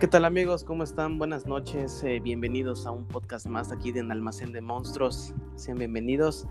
¿Qué 0.00 0.06
tal 0.06 0.24
amigos? 0.24 0.62
¿Cómo 0.62 0.84
están? 0.84 1.18
Buenas 1.18 1.44
noches. 1.46 2.04
Eh, 2.04 2.20
bienvenidos 2.20 2.86
a 2.86 2.92
un 2.92 3.04
podcast 3.04 3.46
más 3.46 3.72
aquí 3.72 3.90
de 3.90 3.98
Almacén 4.00 4.52
de 4.52 4.60
Monstruos. 4.60 5.34
Sean 5.56 5.76
bienvenidos. 5.76 6.46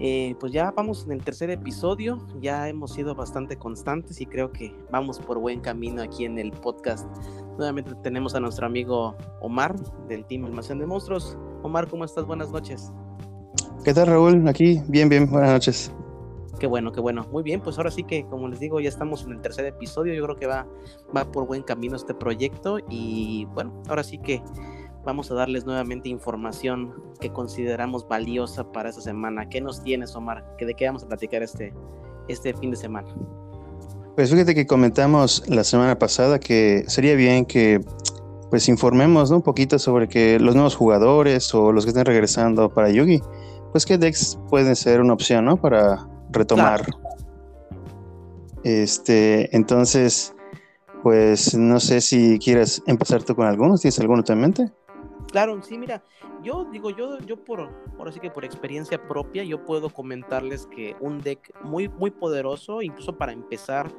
Eh, 0.00 0.34
pues 0.40 0.52
ya 0.52 0.72
vamos 0.72 1.04
en 1.04 1.12
el 1.12 1.22
tercer 1.22 1.50
episodio. 1.50 2.26
Ya 2.40 2.68
hemos 2.68 2.92
sido 2.92 3.14
bastante 3.14 3.56
constantes 3.56 4.20
y 4.20 4.26
creo 4.26 4.50
que 4.50 4.74
vamos 4.90 5.20
por 5.20 5.38
buen 5.38 5.60
camino 5.60 6.02
aquí 6.02 6.24
en 6.24 6.36
el 6.36 6.50
podcast. 6.50 7.06
Nuevamente 7.58 7.92
tenemos 8.02 8.34
a 8.34 8.40
nuestro 8.40 8.66
amigo 8.66 9.16
Omar 9.40 9.76
del 10.08 10.24
Team 10.24 10.44
Almacén 10.44 10.80
de 10.80 10.86
Monstruos. 10.86 11.38
Omar, 11.62 11.86
¿cómo 11.86 12.04
estás? 12.04 12.26
Buenas 12.26 12.50
noches. 12.50 12.92
¿Qué 13.84 13.94
tal 13.94 14.08
Raúl? 14.08 14.48
Aquí, 14.48 14.82
bien, 14.88 15.08
bien. 15.08 15.30
Buenas 15.30 15.52
noches. 15.52 15.92
Qué 16.64 16.68
bueno, 16.68 16.92
qué 16.92 17.00
bueno. 17.00 17.26
Muy 17.30 17.42
bien, 17.42 17.60
pues 17.60 17.76
ahora 17.76 17.90
sí 17.90 18.04
que, 18.04 18.24
como 18.24 18.48
les 18.48 18.58
digo, 18.58 18.80
ya 18.80 18.88
estamos 18.88 19.22
en 19.24 19.32
el 19.32 19.42
tercer 19.42 19.66
episodio. 19.66 20.14
Yo 20.14 20.24
creo 20.24 20.36
que 20.36 20.46
va, 20.46 20.66
va 21.14 21.30
por 21.30 21.46
buen 21.46 21.62
camino 21.62 21.94
este 21.94 22.14
proyecto. 22.14 22.78
Y 22.88 23.44
bueno, 23.52 23.82
ahora 23.86 24.02
sí 24.02 24.16
que 24.16 24.42
vamos 25.04 25.30
a 25.30 25.34
darles 25.34 25.66
nuevamente 25.66 26.08
información 26.08 26.94
que 27.20 27.28
consideramos 27.28 28.08
valiosa 28.08 28.72
para 28.72 28.88
esta 28.88 29.02
semana. 29.02 29.46
¿Qué 29.50 29.60
nos 29.60 29.82
tienes, 29.82 30.16
Omar? 30.16 30.56
¿De 30.58 30.72
qué 30.72 30.86
vamos 30.86 31.02
a 31.02 31.08
platicar 31.08 31.42
este, 31.42 31.74
este 32.28 32.54
fin 32.54 32.70
de 32.70 32.78
semana? 32.78 33.14
Pues 34.14 34.30
fíjate 34.30 34.54
que 34.54 34.66
comentamos 34.66 35.46
la 35.46 35.64
semana 35.64 35.98
pasada 35.98 36.40
que 36.40 36.84
sería 36.86 37.14
bien 37.14 37.44
que 37.44 37.82
pues 38.48 38.70
informemos 38.70 39.30
un 39.30 39.42
poquito 39.42 39.78
sobre 39.78 40.08
que 40.08 40.40
los 40.40 40.54
nuevos 40.54 40.76
jugadores 40.76 41.54
o 41.54 41.72
los 41.72 41.84
que 41.84 41.90
estén 41.90 42.06
regresando 42.06 42.70
para 42.70 42.88
Yugi, 42.88 43.20
pues 43.70 43.84
que 43.84 43.98
Dex 43.98 44.38
puede 44.48 44.74
ser 44.76 45.02
una 45.02 45.12
opción, 45.12 45.44
¿no? 45.44 45.58
Para 45.58 46.08
retomar. 46.34 46.84
Este, 48.62 49.54
entonces, 49.54 50.34
pues 51.02 51.54
no 51.54 51.80
sé 51.80 52.00
si 52.00 52.38
quieres 52.38 52.82
empezar 52.86 53.22
tú 53.22 53.36
con 53.36 53.46
algunos, 53.46 53.82
¿tienes 53.82 53.98
alguno 54.00 54.22
en 54.26 54.40
mente? 54.40 54.72
Claro, 55.30 55.60
sí, 55.62 55.76
mira, 55.76 56.02
yo 56.42 56.64
digo, 56.70 56.90
yo, 56.90 57.18
yo 57.20 57.42
por, 57.42 57.68
ahora 57.98 58.12
sí 58.12 58.20
que 58.20 58.30
por 58.30 58.44
experiencia 58.44 59.02
propia, 59.08 59.42
yo 59.44 59.64
puedo 59.64 59.90
comentarles 59.90 60.66
que 60.66 60.94
un 61.00 61.20
deck 61.20 61.52
muy, 61.62 61.88
muy 61.88 62.10
poderoso, 62.10 62.82
incluso 62.82 63.16
para 63.16 63.32
empezar, 63.32 63.90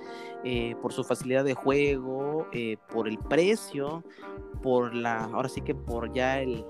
eh, 0.44 0.76
por 0.82 0.94
su 0.94 1.04
facilidad 1.04 1.44
de 1.44 1.54
juego, 1.54 2.48
eh, 2.54 2.78
por 2.92 3.08
el 3.08 3.18
precio, 3.18 4.04
por 4.64 4.96
la, 4.96 5.26
ahora 5.26 5.50
sí 5.50 5.62
que 5.62 5.76
por 5.76 6.14
ya 6.14 6.40
el, 6.40 6.64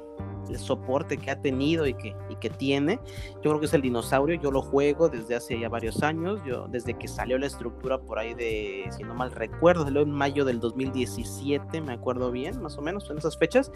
el 0.50 0.60
soporte 0.60 1.18
que 1.18 1.32
ha 1.32 1.42
tenido 1.42 1.88
y 1.88 1.94
que, 1.94 2.16
y 2.30 2.36
que 2.36 2.50
tiene. 2.50 3.00
Yo 3.36 3.52
creo 3.52 3.60
que 3.60 3.66
es 3.66 3.74
el 3.74 3.82
dinosaurio, 3.82 4.40
yo 4.40 4.52
lo 4.52 4.62
juego 4.62 5.10
desde 5.10 5.36
hace 5.36 5.60
ya 5.60 5.70
varios 5.70 6.04
años, 6.04 6.42
yo 6.46 6.68
desde 6.68 6.94
que 6.94 7.08
salió 7.08 7.38
la 7.38 7.48
estructura 7.48 8.00
por 8.00 8.20
ahí 8.20 8.34
de, 8.34 8.88
si 8.96 9.04
no 9.04 9.16
mal 9.16 9.32
recuerdo, 9.32 9.84
salió 9.84 10.02
en 10.02 10.12
mayo 10.12 10.46
del 10.46 10.60
2017, 10.60 11.82
me 11.82 11.94
acuerdo 11.94 12.32
bien, 12.32 12.62
más 12.62 12.78
o 12.78 12.82
menos, 12.82 13.10
en 13.10 13.18
esas 13.18 13.38
fechas, 13.38 13.72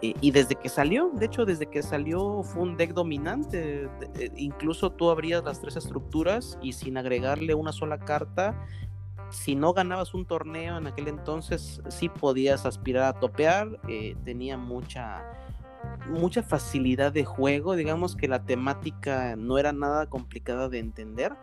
y 0.00 0.30
desde 0.30 0.54
que 0.54 0.68
salió, 0.68 1.10
de 1.14 1.26
hecho, 1.26 1.44
desde 1.44 1.66
que 1.66 1.82
salió 1.82 2.42
fue 2.42 2.62
un 2.62 2.76
deck 2.76 2.92
dominante, 2.92 3.88
incluso 4.36 4.90
tú 4.90 5.10
abrías 5.10 5.44
las 5.44 5.60
tres 5.60 5.76
estructuras 5.76 6.58
y 6.62 6.72
sin 6.72 6.96
agregarle 6.96 7.54
una 7.54 7.72
sola 7.72 7.98
carta, 7.98 8.54
si 9.30 9.54
no 9.54 9.72
ganabas 9.72 10.12
un 10.12 10.26
torneo 10.26 10.78
en 10.78 10.86
aquel 10.86 11.08
entonces, 11.08 11.80
sí 11.88 12.08
podías 12.08 12.66
aspirar 12.66 13.04
a 13.04 13.20
topear, 13.20 13.78
eh, 13.88 14.16
tenía 14.24 14.58
mucha 14.58 15.22
mucha 16.08 16.42
facilidad 16.42 17.12
de 17.12 17.24
juego, 17.24 17.76
digamos 17.76 18.16
que 18.16 18.28
la 18.28 18.44
temática 18.44 19.36
no 19.36 19.58
era 19.58 19.72
nada 19.72 20.06
complicada 20.08 20.68
de 20.68 20.78
entender. 20.78 21.34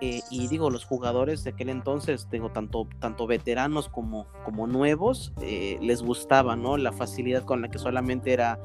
Eh, 0.00 0.20
y 0.30 0.46
digo, 0.46 0.70
los 0.70 0.84
jugadores 0.84 1.42
de 1.42 1.50
aquel 1.50 1.70
entonces, 1.70 2.28
tanto, 2.52 2.88
tanto 3.00 3.26
veteranos 3.26 3.88
como, 3.88 4.26
como 4.44 4.68
nuevos, 4.68 5.32
eh, 5.42 5.76
les 5.80 6.02
gustaba, 6.02 6.54
¿no? 6.54 6.76
La 6.76 6.92
facilidad 6.92 7.42
con 7.42 7.62
la 7.62 7.68
que 7.68 7.78
solamente 7.78 8.32
era 8.32 8.60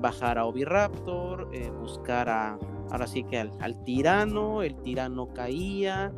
bajar 0.00 0.38
a 0.38 0.46
Oviraptor, 0.46 1.50
eh, 1.52 1.70
buscar 1.70 2.30
a, 2.30 2.58
ahora 2.90 3.06
sí 3.06 3.24
que 3.24 3.38
al, 3.38 3.52
al, 3.60 3.84
tirano, 3.84 4.62
el 4.62 4.76
tirano 4.80 5.28
caía, 5.34 6.12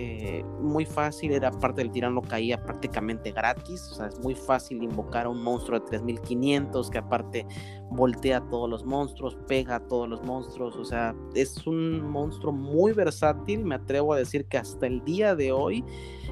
eh, 0.00 0.44
muy 0.60 0.86
fácil, 0.86 1.32
era 1.32 1.50
parte 1.50 1.82
del 1.82 1.90
tirano 1.90 2.22
caía 2.22 2.62
prácticamente 2.62 3.32
gratis, 3.32 3.88
o 3.90 3.94
sea, 3.96 4.06
es 4.06 4.20
muy 4.20 4.36
fácil 4.36 4.80
invocar 4.80 5.26
a 5.26 5.28
un 5.28 5.42
monstruo 5.42 5.80
de 5.80 5.86
3500 5.86 6.88
que 6.88 6.98
aparte 6.98 7.44
voltea 7.90 8.36
a 8.36 8.48
todos 8.48 8.70
los 8.70 8.84
monstruos, 8.84 9.36
pega 9.48 9.74
a 9.74 9.80
todos 9.88 10.08
los 10.08 10.22
monstruos, 10.22 10.76
o 10.76 10.84
sea, 10.84 11.16
es 11.34 11.66
un 11.66 12.08
monstruo 12.08 12.52
muy 12.52 12.92
versátil, 12.92 13.64
me 13.64 13.74
atrevo 13.74 14.12
a 14.12 14.18
decir 14.18 14.46
que 14.46 14.58
hasta 14.58 14.86
el 14.86 15.02
día 15.02 15.34
de 15.34 15.50
hoy 15.50 15.84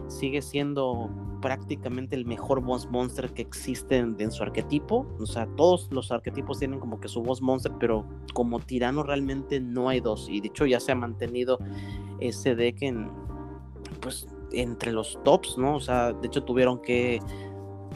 sigue 0.06 0.42
siendo 0.42 1.10
prácticamente 1.42 2.14
el 2.14 2.24
mejor 2.24 2.62
boss 2.62 2.88
monster 2.88 3.32
que 3.32 3.42
existe 3.42 3.96
en, 3.96 4.14
en, 4.20 4.30
su 4.30 4.44
arquetipo. 4.44 5.06
O 5.18 5.26
sea, 5.26 5.46
todos 5.56 5.88
los 5.90 6.12
arquetipos 6.12 6.60
tienen 6.60 6.78
como 6.78 6.98
que 7.00 7.08
su 7.08 7.20
boss 7.22 7.42
monster, 7.42 7.72
pero 7.78 8.06
como 8.32 8.60
tirano 8.60 9.02
realmente 9.02 9.60
no 9.60 9.88
hay 9.88 10.00
dos. 10.00 10.28
Y 10.30 10.40
de 10.40 10.48
hecho 10.48 10.66
ya 10.66 10.80
se 10.80 10.92
ha 10.92 10.94
mantenido 10.94 11.58
ese 12.20 12.54
deck 12.54 12.82
en, 12.82 13.10
pues 14.00 14.26
entre 14.52 14.92
los 14.92 15.18
tops, 15.24 15.58
¿no? 15.58 15.76
O 15.76 15.80
sea, 15.80 16.12
de 16.12 16.26
hecho 16.26 16.44
tuvieron 16.44 16.80
que 16.80 17.20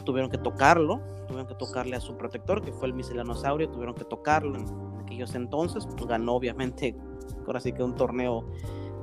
tuvieron 0.03 0.29
que 0.29 0.37
tocarlo, 0.37 0.99
tuvieron 1.27 1.47
que 1.47 1.55
tocarle 1.55 1.95
a 1.95 2.01
su 2.01 2.15
protector, 2.17 2.61
que 2.61 2.71
fue 2.71 2.87
el 2.87 2.93
miselanosaurio, 2.93 3.69
tuvieron 3.69 3.95
que 3.95 4.05
tocarlo 4.05 4.57
en, 4.57 4.65
aquellos 5.01 5.35
entonces, 5.35 5.85
pues 5.85 6.05
ganó 6.05 6.33
obviamente, 6.33 6.95
ahora 7.45 7.59
sí 7.59 7.73
que 7.73 7.83
un 7.83 7.95
torneo 7.95 8.45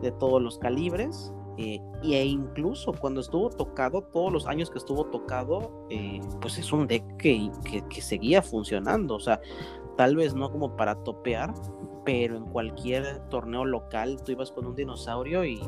de 0.02 0.10
todos 0.12 0.40
los 0.40 0.58
calibres, 0.58 1.32
eh, 1.58 1.80
e 2.04 2.24
incluso 2.24 2.92
cuando 2.92 3.20
estuvo 3.20 3.50
tocado, 3.50 4.02
todos 4.02 4.32
los 4.32 4.46
años 4.46 4.70
que 4.70 4.78
estuvo 4.78 5.06
tocado, 5.06 5.86
eh, 5.90 6.20
pues 6.40 6.56
es 6.58 6.72
un 6.72 6.86
deck 6.86 7.16
que, 7.16 7.50
que, 7.90 8.00
seguía 8.00 8.42
funcionando, 8.42 9.16
o 9.16 9.20
sea, 9.20 9.40
tal 9.96 10.14
vez 10.14 10.34
no 10.34 10.50
como 10.52 10.76
para 10.76 10.94
topear, 11.02 11.52
pero 12.04 12.36
en 12.36 12.44
cualquier 12.44 13.28
torneo 13.28 13.64
local 13.64 14.22
tú 14.24 14.32
ibas 14.32 14.52
con 14.52 14.66
un 14.66 14.76
dinosaurio 14.76 15.44
y, 15.44 15.60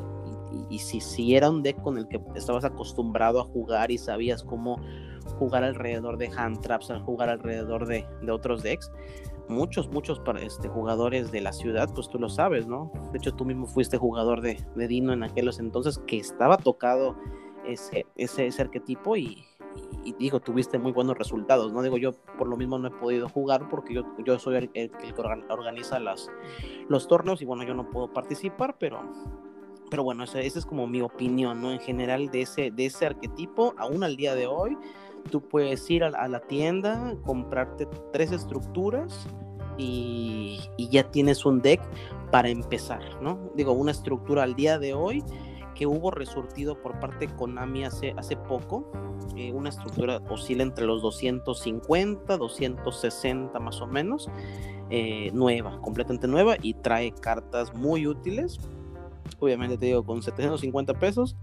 y, 0.69 0.79
si, 0.79 1.01
si 1.01 1.35
era 1.35 1.51
un 1.51 1.63
deck 1.63 1.81
con 1.83 1.99
el 1.99 2.09
que 2.09 2.21
estabas 2.35 2.65
acostumbrado 2.65 3.41
a 3.41 3.45
jugar 3.45 3.91
y 3.91 3.99
sabías 3.99 4.43
cómo 4.43 4.81
jugar 5.39 5.65
alrededor 5.65 6.17
de 6.19 6.31
hand 6.37 6.61
traps, 6.61 6.93
jugar 7.05 7.29
alrededor 7.29 7.87
de, 7.87 8.07
de 8.23 8.33
otros 8.33 8.63
decks, 8.63 8.91
muchos, 9.49 9.89
muchos 9.89 10.21
este, 10.41 10.69
jugadores 10.69 11.31
de 11.31 11.41
la 11.41 11.53
ciudad, 11.53 11.91
pues 11.95 12.09
tú 12.09 12.19
lo 12.19 12.29
sabes, 12.29 12.67
¿no? 12.67 12.91
De 13.13 13.19
hecho, 13.19 13.33
tú 13.33 13.45
mismo 13.45 13.67
fuiste 13.67 13.99
jugador 13.99 14.41
de, 14.41 14.65
de 14.75 14.89
Dino 14.89 15.13
en 15.13 15.23
aquellos 15.23 15.59
entonces 15.59 16.01
que 16.07 16.19
estaba 16.19 16.57
tocado 16.57 17.17
ese, 17.67 18.07
ese, 18.17 18.47
ese 18.47 18.63
arquetipo 18.63 19.17
y, 19.17 19.45
y, 20.05 20.15
digo, 20.15 20.41
tuviste 20.41 20.79
muy 20.79 20.93
buenos 20.93 21.19
resultados, 21.19 21.73
¿no? 21.73 21.83
Digo, 21.83 21.99
yo 21.99 22.13
por 22.39 22.49
lo 22.49 22.57
mismo 22.57 22.79
no 22.79 22.89
he 22.89 22.93
podido 22.93 23.29
jugar 23.29 23.69
porque 23.69 23.95
yo, 23.95 24.05
yo 24.25 24.39
soy 24.39 24.57
el 24.57 24.71
que 24.71 25.15
organiza 25.49 25.99
las, 25.99 26.31
los 26.89 27.07
torneos 27.09 27.43
y 27.43 27.45
bueno, 27.45 27.65
yo 27.65 27.75
no 27.75 27.91
puedo 27.91 28.13
participar, 28.13 28.77
pero 28.79 29.03
pero 29.91 30.05
bueno, 30.05 30.25
esa, 30.25 30.41
esa, 30.41 30.59
es 30.59 30.67
como 30.67 30.87
mi 30.87 31.01
opinión, 31.01 31.61
¿no? 31.61 31.73
En 31.73 31.81
general 31.81 32.31
de 32.31 32.43
ese, 32.43 32.71
de 32.71 32.87
ese 32.87 33.07
arquetipo, 33.07 33.75
aún 33.77 34.05
al 34.05 34.17
día 34.17 34.35
de 34.35 34.47
hoy, 34.47 34.77
tú 35.31 35.43
puedes 35.43 35.89
ir 35.91 36.05
a, 36.05 36.29
la 36.29 36.41
tienda, 36.41 37.15
comprarte 37.25 37.87
tres 38.13 38.33
estructuras 38.33 39.27
y, 39.77 40.61
y, 40.77 40.89
ya 40.89 41.11
tienes 41.11 41.45
un 41.45 41.61
deck 41.61 41.81
para 42.31 42.49
empezar, 42.49 43.03
¿no? 43.21 43.39
Digo, 43.55 43.73
una 43.73 43.91
estructura 43.91 44.45
al 44.45 44.55
día 44.55 44.79
de 44.79 44.95
hoy 44.95 45.23
que 45.75 45.87
hubo 45.87 46.11
resurtido 46.11 46.81
por 46.81 46.99
parte 47.01 47.27
de 47.27 47.35
Konami 47.37 47.85
hace, 47.85 48.13
hace 48.17 48.37
poco, 48.37 48.91
eh, 49.37 49.53
una 49.53 49.71
estructura 49.71 50.21
oscila 50.29 50.63
entre 50.63 50.85
los 50.85 51.03
250, 51.03 52.37
260 52.37 53.59
más 53.59 53.81
o 53.81 53.87
menos, 53.87 54.29
eh, 54.91 55.31
nueva, 55.33 55.81
completamente 55.81 56.29
nueva 56.29 56.57
y 56.61 56.75
trae 56.75 57.13
cartas 57.13 57.73
muy 57.75 58.07
útiles 58.07 58.59
obviamente 59.39 59.79
te 59.79 59.87
digo, 59.87 60.05
con 60.05 60.23
750 60.23 60.95
pesos 60.95 61.37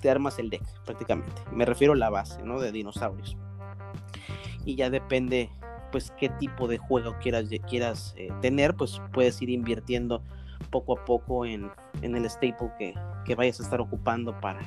te 0.00 0.10
armas 0.10 0.38
el 0.38 0.50
deck 0.50 0.62
prácticamente. 0.84 1.42
Me 1.52 1.64
refiero 1.64 1.92
a 1.92 1.96
la 1.96 2.10
base, 2.10 2.42
¿no? 2.42 2.60
De 2.60 2.72
dinosaurios. 2.72 3.36
Y 4.64 4.76
ya 4.76 4.90
depende, 4.90 5.50
pues, 5.90 6.12
qué 6.18 6.28
tipo 6.28 6.68
de 6.68 6.78
juego 6.78 7.16
quieras, 7.20 7.48
quieras 7.68 8.14
eh, 8.16 8.28
tener, 8.40 8.74
pues 8.74 9.00
puedes 9.12 9.40
ir 9.42 9.50
invirtiendo 9.50 10.22
poco 10.70 10.98
a 10.98 11.04
poco 11.04 11.44
en, 11.44 11.70
en 12.00 12.16
el 12.16 12.28
staple 12.28 12.70
que, 12.78 12.94
que, 13.24 13.34
vayas 13.34 13.60
a 13.60 13.64
estar 13.64 13.80
ocupando 13.80 14.38
para, 14.40 14.60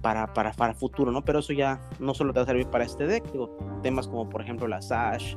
para, 0.00 0.32
para, 0.32 0.52
para 0.52 0.74
futuro, 0.74 1.12
¿no? 1.12 1.24
Pero 1.24 1.40
eso 1.40 1.52
ya 1.52 1.80
no 1.98 2.14
solo 2.14 2.32
te 2.32 2.38
va 2.38 2.44
a 2.44 2.46
servir 2.46 2.68
para 2.68 2.84
este 2.84 3.06
deck, 3.06 3.30
digo, 3.32 3.56
temas 3.82 4.08
como 4.08 4.28
por 4.28 4.40
ejemplo 4.40 4.68
la 4.68 4.80
Sash, 4.80 5.36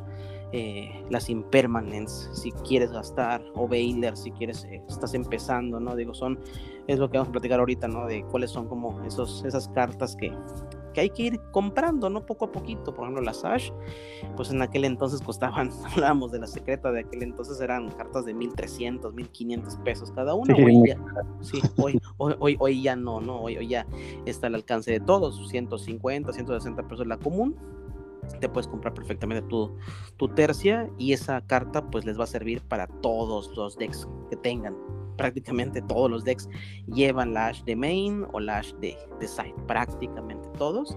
eh, 0.52 1.04
las 1.10 1.30
impermanents 1.30 2.30
si 2.34 2.52
quieres 2.52 2.92
gastar 2.92 3.44
o 3.56 3.68
Baylor 3.68 4.18
si 4.18 4.32
quieres 4.32 4.66
eh, 4.66 4.82
estás 4.90 5.14
empezando 5.14 5.80
no 5.80 5.96
digo 5.96 6.14
son 6.14 6.40
es 6.88 6.98
lo 6.98 7.10
que 7.10 7.18
vamos 7.18 7.30
a 7.30 7.34
platicar 7.34 7.60
ahorita 7.60 7.88
no 7.88 8.08
de 8.08 8.24
cuáles 8.24 8.50
son 8.50 8.68
como 8.68 9.00
esos 9.04 9.46
esas 9.46 9.68
cartas 9.70 10.16
que, 10.16 10.34
que 10.94 11.02
hay 11.02 11.10
que 11.12 11.24
ir 11.24 11.40
comprando 11.52 12.10
no 12.10 12.26
poco 12.26 12.46
a 12.46 12.52
poquito. 12.52 12.94
Por 12.94 13.04
ejemplo 13.04 13.24
las 13.24 13.46
Ash 13.46 13.72
pues 14.36 14.50
en 14.52 14.62
aquel 14.62 14.86
entonces 14.86 15.22
costaban 15.22 15.70
hablábamos 15.92 16.32
de 16.32 16.40
la 16.40 16.48
secreta 16.48 16.92
de 16.92 17.02
aquel 17.02 17.24
entonces 17.24 17.62
eran 17.62 17.90
cartas 17.92 18.26
de 18.26 18.34
1300 18.34 19.14
1500 19.14 19.76
pesos 19.78 20.12
cada 20.12 20.34
una. 20.34 20.56
Hoy 20.56 20.82
ya, 20.88 20.98
sí, 21.42 21.62
hoy, 21.78 22.00
hoy, 22.18 22.58
hoy, 22.60 22.82
ya 22.82 22.96
no 22.96 23.22
no 23.22 23.42
hoy, 23.42 23.58
hoy 23.58 23.68
ya 23.68 23.86
está 24.26 24.48
al 24.48 24.56
alcance 24.56 24.92
de 24.92 25.00
todos 25.00 25.48
150 25.50 26.34
160 26.34 26.88
pesos 26.88 27.08
la 27.08 27.18
común 27.18 27.56
te 28.40 28.50
puedes 28.50 28.68
comprar 28.68 28.94
perfectamente 28.94 29.48
tu, 29.48 29.76
tu 30.18 30.28
tercia 30.30 30.90
y 30.98 31.14
esa 31.14 31.42
carta 31.42 31.90
pues 31.90 32.06
les 32.06 32.20
va 32.20 32.24
a 32.24 32.28
servir 32.28 32.62
para 32.62 32.88
todos 32.88 33.56
los 33.56 33.78
decks 33.78 34.08
que 34.30 34.36
tengan. 34.38 34.76
Prácticamente 35.18 35.82
todos 35.82 36.10
los 36.10 36.24
decks 36.24 36.48
llevan 36.88 37.34
la 37.34 37.52
de 37.66 37.76
main 37.76 38.26
o 38.32 38.40
la 38.40 38.62
de, 38.80 38.98
de 39.20 39.28
side, 39.28 39.56
prácticamente 39.68 40.48
todos. 40.58 40.96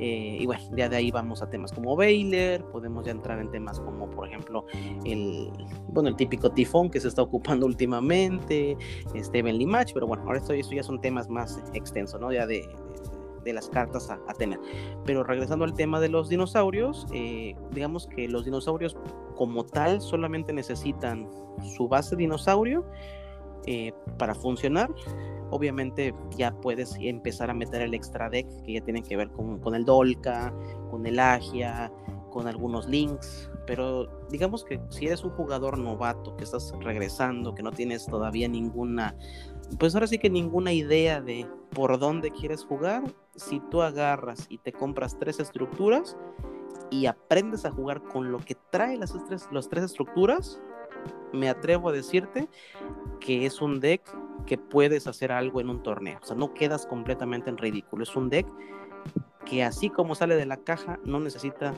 Eh, 0.00 0.38
y 0.40 0.46
bueno, 0.46 0.62
ya 0.74 0.88
de 0.88 0.96
ahí 0.96 1.10
vamos 1.10 1.42
a 1.42 1.50
temas 1.50 1.72
como 1.72 1.94
Baylor, 1.94 2.64
podemos 2.70 3.04
ya 3.04 3.10
entrar 3.10 3.38
en 3.38 3.50
temas 3.50 3.78
como 3.80 4.08
por 4.08 4.26
ejemplo 4.26 4.64
el, 5.04 5.52
bueno, 5.88 6.08
el 6.08 6.16
típico 6.16 6.50
tifón 6.50 6.88
que 6.88 6.98
se 7.00 7.08
está 7.08 7.20
ocupando 7.20 7.66
últimamente, 7.66 8.78
este 9.14 9.38
Evenly 9.40 9.66
Match, 9.66 9.92
pero 9.92 10.06
bueno, 10.06 10.22
ahora 10.24 10.38
esto, 10.38 10.54
ya 10.54 10.82
son 10.82 11.02
temas 11.02 11.28
más 11.28 11.62
extensos, 11.74 12.18
¿no? 12.18 12.32
Ya 12.32 12.46
de 12.46 12.66
las 13.44 13.68
cartas 13.68 14.10
a, 14.10 14.18
tener. 14.34 14.60
Pero 15.04 15.24
regresando 15.24 15.64
al 15.64 15.74
tema 15.74 16.00
de 16.00 16.08
los 16.08 16.28
dinosaurios, 16.28 17.06
eh, 17.12 17.54
digamos 17.72 18.06
que 18.06 18.28
los 18.28 18.44
dinosaurios 18.44 18.96
como 19.36 19.64
tal 19.64 20.00
solamente 20.00 20.52
necesitan 20.52 21.28
su 21.76 21.88
base 21.88 22.16
dinosaurio 22.16 22.84
eh, 23.66 23.92
para 24.18 24.34
funcionar. 24.34 24.90
Obviamente 25.50 26.14
ya 26.36 26.52
puedes 26.52 26.96
empezar 27.00 27.50
a 27.50 27.54
meter 27.54 27.82
el 27.82 27.94
extra 27.94 28.30
deck 28.30 28.46
que 28.62 28.74
ya 28.74 28.80
tienen 28.82 29.02
que 29.02 29.16
ver 29.16 29.30
con, 29.30 29.58
con 29.58 29.74
el 29.74 29.84
Dolca, 29.84 30.54
con 30.90 31.06
el 31.06 31.18
Agia, 31.18 31.90
con 32.30 32.46
algunos 32.46 32.88
links, 32.88 33.50
pero 33.66 34.08
digamos 34.30 34.64
que 34.64 34.80
si 34.88 35.06
eres 35.06 35.22
un 35.24 35.30
jugador 35.30 35.78
novato 35.78 36.36
que 36.36 36.44
estás 36.44 36.72
regresando, 36.80 37.54
que 37.54 37.62
no 37.62 37.72
tienes 37.72 38.06
todavía 38.06 38.48
ninguna, 38.48 39.14
pues 39.78 39.94
ahora 39.94 40.06
sí 40.06 40.18
que 40.18 40.30
ninguna 40.30 40.72
idea 40.72 41.20
de 41.20 41.46
por 41.70 41.98
dónde 41.98 42.30
quieres 42.30 42.64
jugar, 42.64 43.02
si 43.36 43.60
tú 43.70 43.82
agarras 43.82 44.46
y 44.48 44.58
te 44.58 44.72
compras 44.72 45.16
tres 45.18 45.40
estructuras 45.40 46.16
y 46.90 47.06
aprendes 47.06 47.64
a 47.64 47.70
jugar 47.70 48.02
con 48.02 48.32
lo 48.32 48.38
que 48.38 48.56
trae 48.70 48.96
las 48.96 49.14
tres, 49.26 49.48
las 49.52 49.68
tres 49.68 49.84
estructuras, 49.84 50.60
me 51.32 51.48
atrevo 51.48 51.88
a 51.88 51.92
decirte 51.92 52.48
que 53.20 53.46
es 53.46 53.60
un 53.60 53.80
deck 53.80 54.02
que 54.46 54.58
puedes 54.58 55.06
hacer 55.06 55.30
algo 55.30 55.60
en 55.60 55.70
un 55.70 55.82
torneo. 55.82 56.18
O 56.22 56.26
sea, 56.26 56.36
no 56.36 56.52
quedas 56.54 56.86
completamente 56.86 57.50
en 57.50 57.56
ridículo. 57.56 58.02
Es 58.02 58.16
un 58.16 58.28
deck 58.28 58.46
que 59.44 59.64
así 59.64 59.90
como 59.90 60.14
sale 60.14 60.36
de 60.36 60.46
la 60.46 60.58
caja 60.58 60.98
no 61.04 61.18
necesita, 61.20 61.74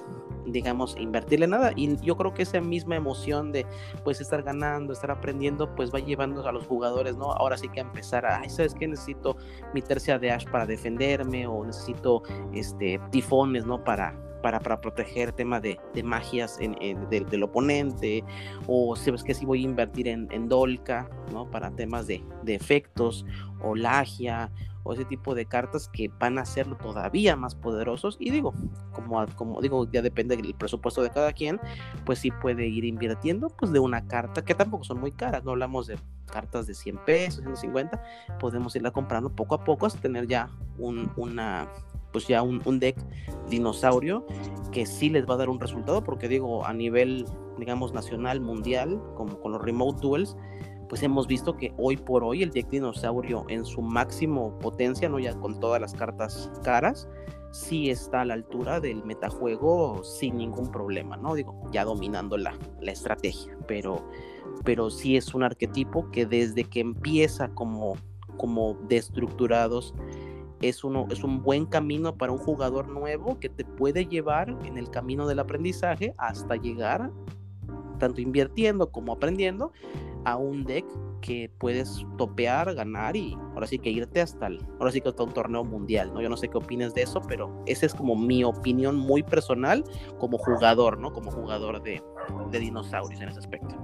digamos, 0.46 0.96
invertirle 0.98 1.46
nada. 1.46 1.72
Y 1.76 1.96
yo 1.98 2.16
creo 2.16 2.34
que 2.34 2.42
esa 2.42 2.60
misma 2.60 2.96
emoción 2.96 3.52
de 3.52 3.66
pues 4.04 4.20
estar 4.20 4.42
ganando, 4.42 4.92
estar 4.92 5.10
aprendiendo, 5.10 5.74
pues 5.74 5.92
va 5.92 6.00
llevando 6.00 6.46
a 6.46 6.52
los 6.52 6.66
jugadores, 6.66 7.16
¿no? 7.16 7.32
Ahora 7.32 7.56
sí 7.56 7.68
que 7.68 7.80
a 7.80 7.84
empezar 7.84 8.26
a, 8.26 8.48
¿sabes 8.48 8.74
qué? 8.74 8.88
Necesito 8.88 9.36
mi 9.74 9.82
tercia 9.82 10.18
de 10.18 10.32
Ash 10.32 10.46
para 10.46 10.66
defenderme 10.66 11.46
o 11.46 11.64
necesito 11.64 12.22
este 12.52 13.00
tifones, 13.10 13.64
¿no? 13.64 13.82
Para, 13.82 14.18
para, 14.42 14.60
para 14.60 14.80
proteger 14.80 15.32
tema 15.32 15.60
de, 15.60 15.78
de 15.94 16.02
magias 16.02 16.58
en, 16.60 16.74
del 17.08 17.42
oponente, 17.42 18.24
o 18.66 18.96
sabes 18.96 19.22
que 19.22 19.34
si 19.34 19.46
voy 19.46 19.62
a 19.62 19.68
invertir 19.68 20.08
en, 20.08 20.48
Dolca, 20.48 21.08
¿no? 21.32 21.50
Para 21.50 21.70
temas 21.70 22.06
de, 22.06 22.22
de 22.42 22.54
efectos, 22.54 23.24
o 23.62 23.74
Lagia, 23.74 24.50
o 24.84 24.92
ese 24.92 25.04
tipo 25.04 25.34
de 25.34 25.46
cartas 25.46 25.88
que 25.88 26.10
van 26.18 26.38
a 26.38 26.42
hacerlo 26.42 26.76
todavía 26.76 27.36
más 27.36 27.54
poderosos. 27.54 28.16
Y 28.18 28.30
digo, 28.30 28.54
como, 28.92 29.24
como 29.36 29.60
digo, 29.60 29.88
ya 29.90 30.02
depende 30.02 30.36
del 30.36 30.54
presupuesto 30.54 31.02
de 31.02 31.10
cada 31.10 31.32
quien, 31.32 31.60
pues 32.04 32.18
sí 32.18 32.30
puede 32.30 32.66
ir 32.66 32.84
invirtiendo 32.84 33.48
pues 33.48 33.72
de 33.72 33.78
una 33.78 34.06
carta 34.06 34.44
que 34.44 34.54
tampoco 34.54 34.84
son 34.84 35.00
muy 35.00 35.12
caras, 35.12 35.44
no 35.44 35.52
hablamos 35.52 35.86
de 35.86 35.98
cartas 36.26 36.66
de 36.66 36.74
100 36.74 36.98
pesos, 37.04 37.40
150, 37.42 38.02
podemos 38.40 38.74
irla 38.74 38.90
comprando 38.90 39.30
poco 39.30 39.54
a 39.54 39.64
poco 39.64 39.86
hasta 39.86 40.00
tener 40.00 40.26
ya 40.26 40.50
un, 40.78 41.10
una, 41.16 41.68
pues 42.12 42.26
ya 42.26 42.42
un, 42.42 42.62
un, 42.64 42.80
deck 42.80 42.96
dinosaurio 43.48 44.26
que 44.72 44.86
sí 44.86 45.10
les 45.10 45.28
va 45.28 45.34
a 45.34 45.36
dar 45.38 45.50
un 45.50 45.60
resultado, 45.60 46.02
porque 46.02 46.28
digo, 46.28 46.64
a 46.64 46.72
nivel, 46.72 47.26
digamos, 47.58 47.92
nacional, 47.92 48.40
mundial, 48.40 49.00
como 49.16 49.40
con 49.40 49.52
los 49.52 49.62
remote 49.62 50.00
duels, 50.00 50.36
pues 50.92 51.02
hemos 51.02 51.26
visto 51.26 51.56
que 51.56 51.72
hoy 51.78 51.96
por 51.96 52.22
hoy 52.22 52.42
el 52.42 52.50
deck 52.50 52.68
dinosaurio 52.68 53.46
en 53.48 53.64
su 53.64 53.80
máximo 53.80 54.58
potencia, 54.58 55.08
no 55.08 55.18
ya 55.18 55.34
con 55.34 55.58
todas 55.58 55.80
las 55.80 55.94
cartas 55.94 56.52
caras, 56.62 57.08
sí 57.50 57.88
está 57.88 58.20
a 58.20 58.24
la 58.26 58.34
altura 58.34 58.78
del 58.78 59.02
metajuego 59.02 60.04
sin 60.04 60.36
ningún 60.36 60.70
problema, 60.70 61.16
¿no? 61.16 61.34
Digo, 61.34 61.58
ya 61.72 61.86
dominando 61.86 62.36
la, 62.36 62.58
la 62.78 62.92
estrategia, 62.92 63.56
pero, 63.66 64.06
pero 64.64 64.90
sí 64.90 65.16
es 65.16 65.32
un 65.32 65.44
arquetipo 65.44 66.10
que 66.10 66.26
desde 66.26 66.64
que 66.64 66.80
empieza 66.80 67.48
como, 67.54 67.96
como 68.36 68.74
destructurados 68.86 69.94
es, 70.60 70.84
uno, 70.84 71.06
es 71.08 71.24
un 71.24 71.42
buen 71.42 71.64
camino 71.64 72.18
para 72.18 72.32
un 72.32 72.38
jugador 72.38 72.88
nuevo 72.88 73.40
que 73.40 73.48
te 73.48 73.64
puede 73.64 74.04
llevar 74.04 74.54
en 74.66 74.76
el 74.76 74.90
camino 74.90 75.26
del 75.26 75.38
aprendizaje 75.38 76.12
hasta 76.18 76.56
llegar, 76.56 77.10
tanto 77.98 78.20
invirtiendo 78.20 78.92
como 78.92 79.14
aprendiendo, 79.14 79.72
a 80.24 80.36
un 80.36 80.64
deck 80.64 80.84
que 81.20 81.50
puedes 81.58 82.04
topear, 82.18 82.74
ganar 82.74 83.16
y 83.16 83.36
ahora 83.54 83.66
sí 83.66 83.78
que 83.78 83.90
irte 83.90 84.20
hasta 84.20 84.48
el, 84.48 84.58
ahora 84.78 84.92
sí 84.92 85.00
que 85.00 85.08
hasta 85.08 85.22
un 85.22 85.32
torneo 85.32 85.64
mundial, 85.64 86.12
¿no? 86.12 86.20
Yo 86.20 86.28
no 86.28 86.36
sé 86.36 86.48
qué 86.48 86.58
opines 86.58 86.94
de 86.94 87.02
eso, 87.02 87.20
pero 87.26 87.62
esa 87.66 87.86
es 87.86 87.94
como 87.94 88.16
mi 88.16 88.44
opinión 88.44 88.96
muy 88.96 89.22
personal 89.22 89.84
como 90.18 90.38
jugador, 90.38 90.98
¿no? 90.98 91.12
Como 91.12 91.30
jugador 91.30 91.82
de, 91.82 92.02
de 92.50 92.58
dinosaurios 92.58 93.20
en 93.20 93.28
ese 93.28 93.38
aspecto. 93.38 93.74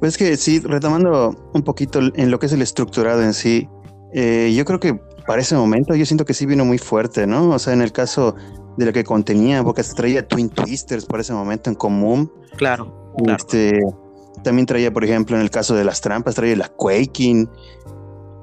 Pues 0.00 0.16
que 0.16 0.36
sí, 0.36 0.60
retomando 0.60 1.50
un 1.54 1.62
poquito 1.62 2.00
en 2.14 2.30
lo 2.30 2.38
que 2.38 2.46
es 2.46 2.52
el 2.52 2.62
estructurado 2.62 3.22
en 3.22 3.34
sí, 3.34 3.68
eh, 4.12 4.52
yo 4.54 4.64
creo 4.64 4.78
que 4.78 4.94
para 5.26 5.40
ese 5.40 5.56
momento 5.56 5.94
yo 5.94 6.06
siento 6.06 6.24
que 6.24 6.34
sí 6.34 6.46
vino 6.46 6.64
muy 6.64 6.78
fuerte, 6.78 7.26
¿no? 7.26 7.50
O 7.50 7.58
sea, 7.58 7.72
en 7.72 7.82
el 7.82 7.92
caso 7.92 8.34
de 8.76 8.86
lo 8.86 8.92
que 8.92 9.04
contenía, 9.04 9.64
porque 9.64 9.80
hasta 9.80 9.94
traía 9.94 10.26
Twin 10.26 10.48
Twisters 10.48 11.06
para 11.06 11.22
ese 11.22 11.32
momento 11.32 11.70
en 11.70 11.76
común. 11.76 12.30
Claro. 12.56 13.12
claro. 13.16 14.05
También 14.42 14.66
traía, 14.66 14.92
por 14.92 15.04
ejemplo, 15.04 15.36
en 15.36 15.42
el 15.42 15.50
caso 15.50 15.74
de 15.74 15.84
las 15.84 16.00
trampas, 16.00 16.34
traía 16.34 16.56
la 16.56 16.68
Quaking. 16.68 17.48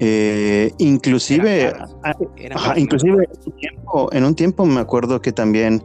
Eh, 0.00 0.72
inclusive, 0.78 1.72
ah, 2.02 2.74
inclusive 2.76 3.28
en 4.10 4.24
un, 4.24 4.34
tiempo, 4.34 4.66
me 4.66 4.80
acuerdo 4.80 5.22
que 5.22 5.32
también 5.32 5.82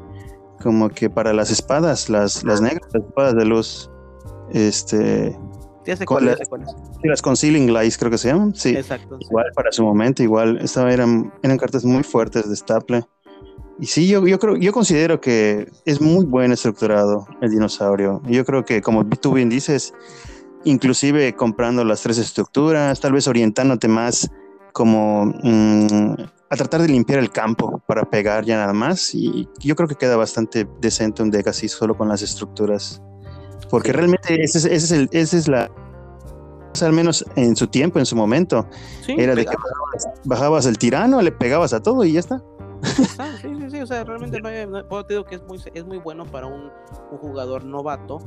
como 0.61 0.89
que 0.89 1.09
para 1.09 1.31
las 1.31 1.51
espadas, 1.51 2.09
las, 2.09 2.43
las 2.43 2.59
negras, 2.59 2.89
las 2.91 3.03
espadas 3.03 3.35
de 3.35 3.45
luz, 3.45 3.89
este, 4.51 5.37
con 6.05 6.25
las, 6.25 6.39
las 7.03 7.21
Concealing 7.21 7.71
Lights 7.71 7.97
creo 7.97 8.11
que 8.11 8.17
se 8.17 8.29
llaman, 8.29 8.53
sí. 8.55 8.75
Exacto. 8.75 9.17
Igual 9.19 9.45
para 9.55 9.71
su 9.71 9.83
momento, 9.83 10.21
igual, 10.23 10.59
eran, 10.89 11.33
eran 11.41 11.57
cartas 11.57 11.85
muy 11.85 12.03
fuertes 12.03 12.49
de 12.49 12.55
Staple. 12.55 13.05
Y 13.79 13.85
sí, 13.85 14.07
yo, 14.07 14.25
yo 14.27 14.39
creo, 14.39 14.57
yo 14.57 14.73
considero 14.73 15.21
que 15.21 15.71
es 15.85 16.01
muy 16.01 16.25
buen 16.25 16.51
estructurado 16.51 17.25
el 17.41 17.49
dinosaurio. 17.49 18.21
Yo 18.27 18.43
creo 18.43 18.65
que, 18.65 18.81
como 18.81 19.07
tú 19.07 19.33
bien 19.33 19.49
dices, 19.49 19.93
inclusive 20.65 21.33
comprando 21.33 21.85
las 21.85 22.01
tres 22.01 22.17
estructuras, 22.17 22.99
tal 22.99 23.13
vez 23.13 23.27
orientándote 23.27 23.87
más 23.87 24.29
como 24.73 25.27
mm, 25.43 26.13
a 26.49 26.55
tratar 26.55 26.81
de 26.81 26.89
limpiar 26.89 27.19
el 27.19 27.31
campo 27.31 27.81
para 27.87 28.03
pegar 28.03 28.43
ya 28.43 28.57
nada 28.57 28.73
más. 28.73 29.15
Y 29.15 29.47
yo 29.59 29.75
creo 29.75 29.87
que 29.87 29.95
queda 29.95 30.17
bastante 30.17 30.67
decente 30.81 31.23
un 31.23 31.31
deck 31.31 31.47
así 31.47 31.69
solo 31.69 31.95
con 31.95 32.09
las 32.09 32.21
estructuras. 32.21 33.01
Porque 33.69 33.93
realmente 33.93 34.43
ese 34.43 34.57
es, 34.57 34.65
ese 34.65 34.75
es, 34.75 34.91
el, 34.91 35.09
ese 35.13 35.37
es 35.37 35.47
la... 35.47 35.71
al 36.81 36.93
menos 36.93 37.23
en 37.35 37.55
su 37.55 37.67
tiempo, 37.67 37.99
en 37.99 38.05
su 38.05 38.15
momento, 38.17 38.67
era 39.07 39.35
de 39.35 39.45
que 39.45 39.55
bajabas 40.25 40.65
el 40.65 40.77
tirano, 40.77 41.21
le 41.21 41.31
pegabas 41.31 41.71
a 41.71 41.81
todo 41.81 42.03
y 42.03 42.13
ya 42.13 42.19
está. 42.19 42.43
Sí, 42.83 43.55
sí, 43.55 43.69
sí, 43.69 43.81
o 43.81 43.87
sea, 43.87 44.03
realmente 44.03 44.41
no, 44.41 44.49
hay, 44.49 44.65
te 45.05 45.13
digo 45.13 45.25
que 45.25 45.35
es 45.35 45.43
muy, 45.43 45.59
es 45.73 45.85
muy 45.85 45.97
bueno 45.97 46.25
para 46.25 46.47
un, 46.47 46.71
un, 47.11 47.17
jugador 47.17 47.65
novato 47.65 48.19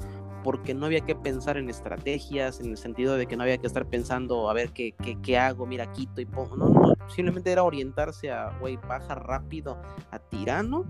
porque 0.43 0.75
no 0.75 0.87
había 0.87 1.01
que 1.01 1.15
pensar 1.15 1.57
en 1.57 1.71
estrategias, 1.71 2.61
en 2.61 2.71
el 2.71 2.77
sentido 2.77 3.17
de 3.17 3.27
que 3.27 3.37
no 3.37 3.45
había 3.45 3.59
que 3.59 3.67
estar 3.67 3.87
pensando, 3.87 4.51
a 4.51 4.53
ver 4.53 4.71
qué, 4.71 4.93
qué, 5.03 5.17
qué 5.23 5.39
hago, 5.39 5.67
mira, 5.67 5.93
quito 5.93 6.21
y 6.21 6.27
pongo. 6.27 6.57
No, 6.57 6.69
no, 6.69 6.95
simplemente 7.09 7.53
era 7.53 7.63
orientarse 7.63 8.31
a, 8.31 8.59
güey, 8.59 8.77
baja 8.77 9.15
rápido 9.15 9.81
a 10.11 10.19
tirano, 10.19 10.85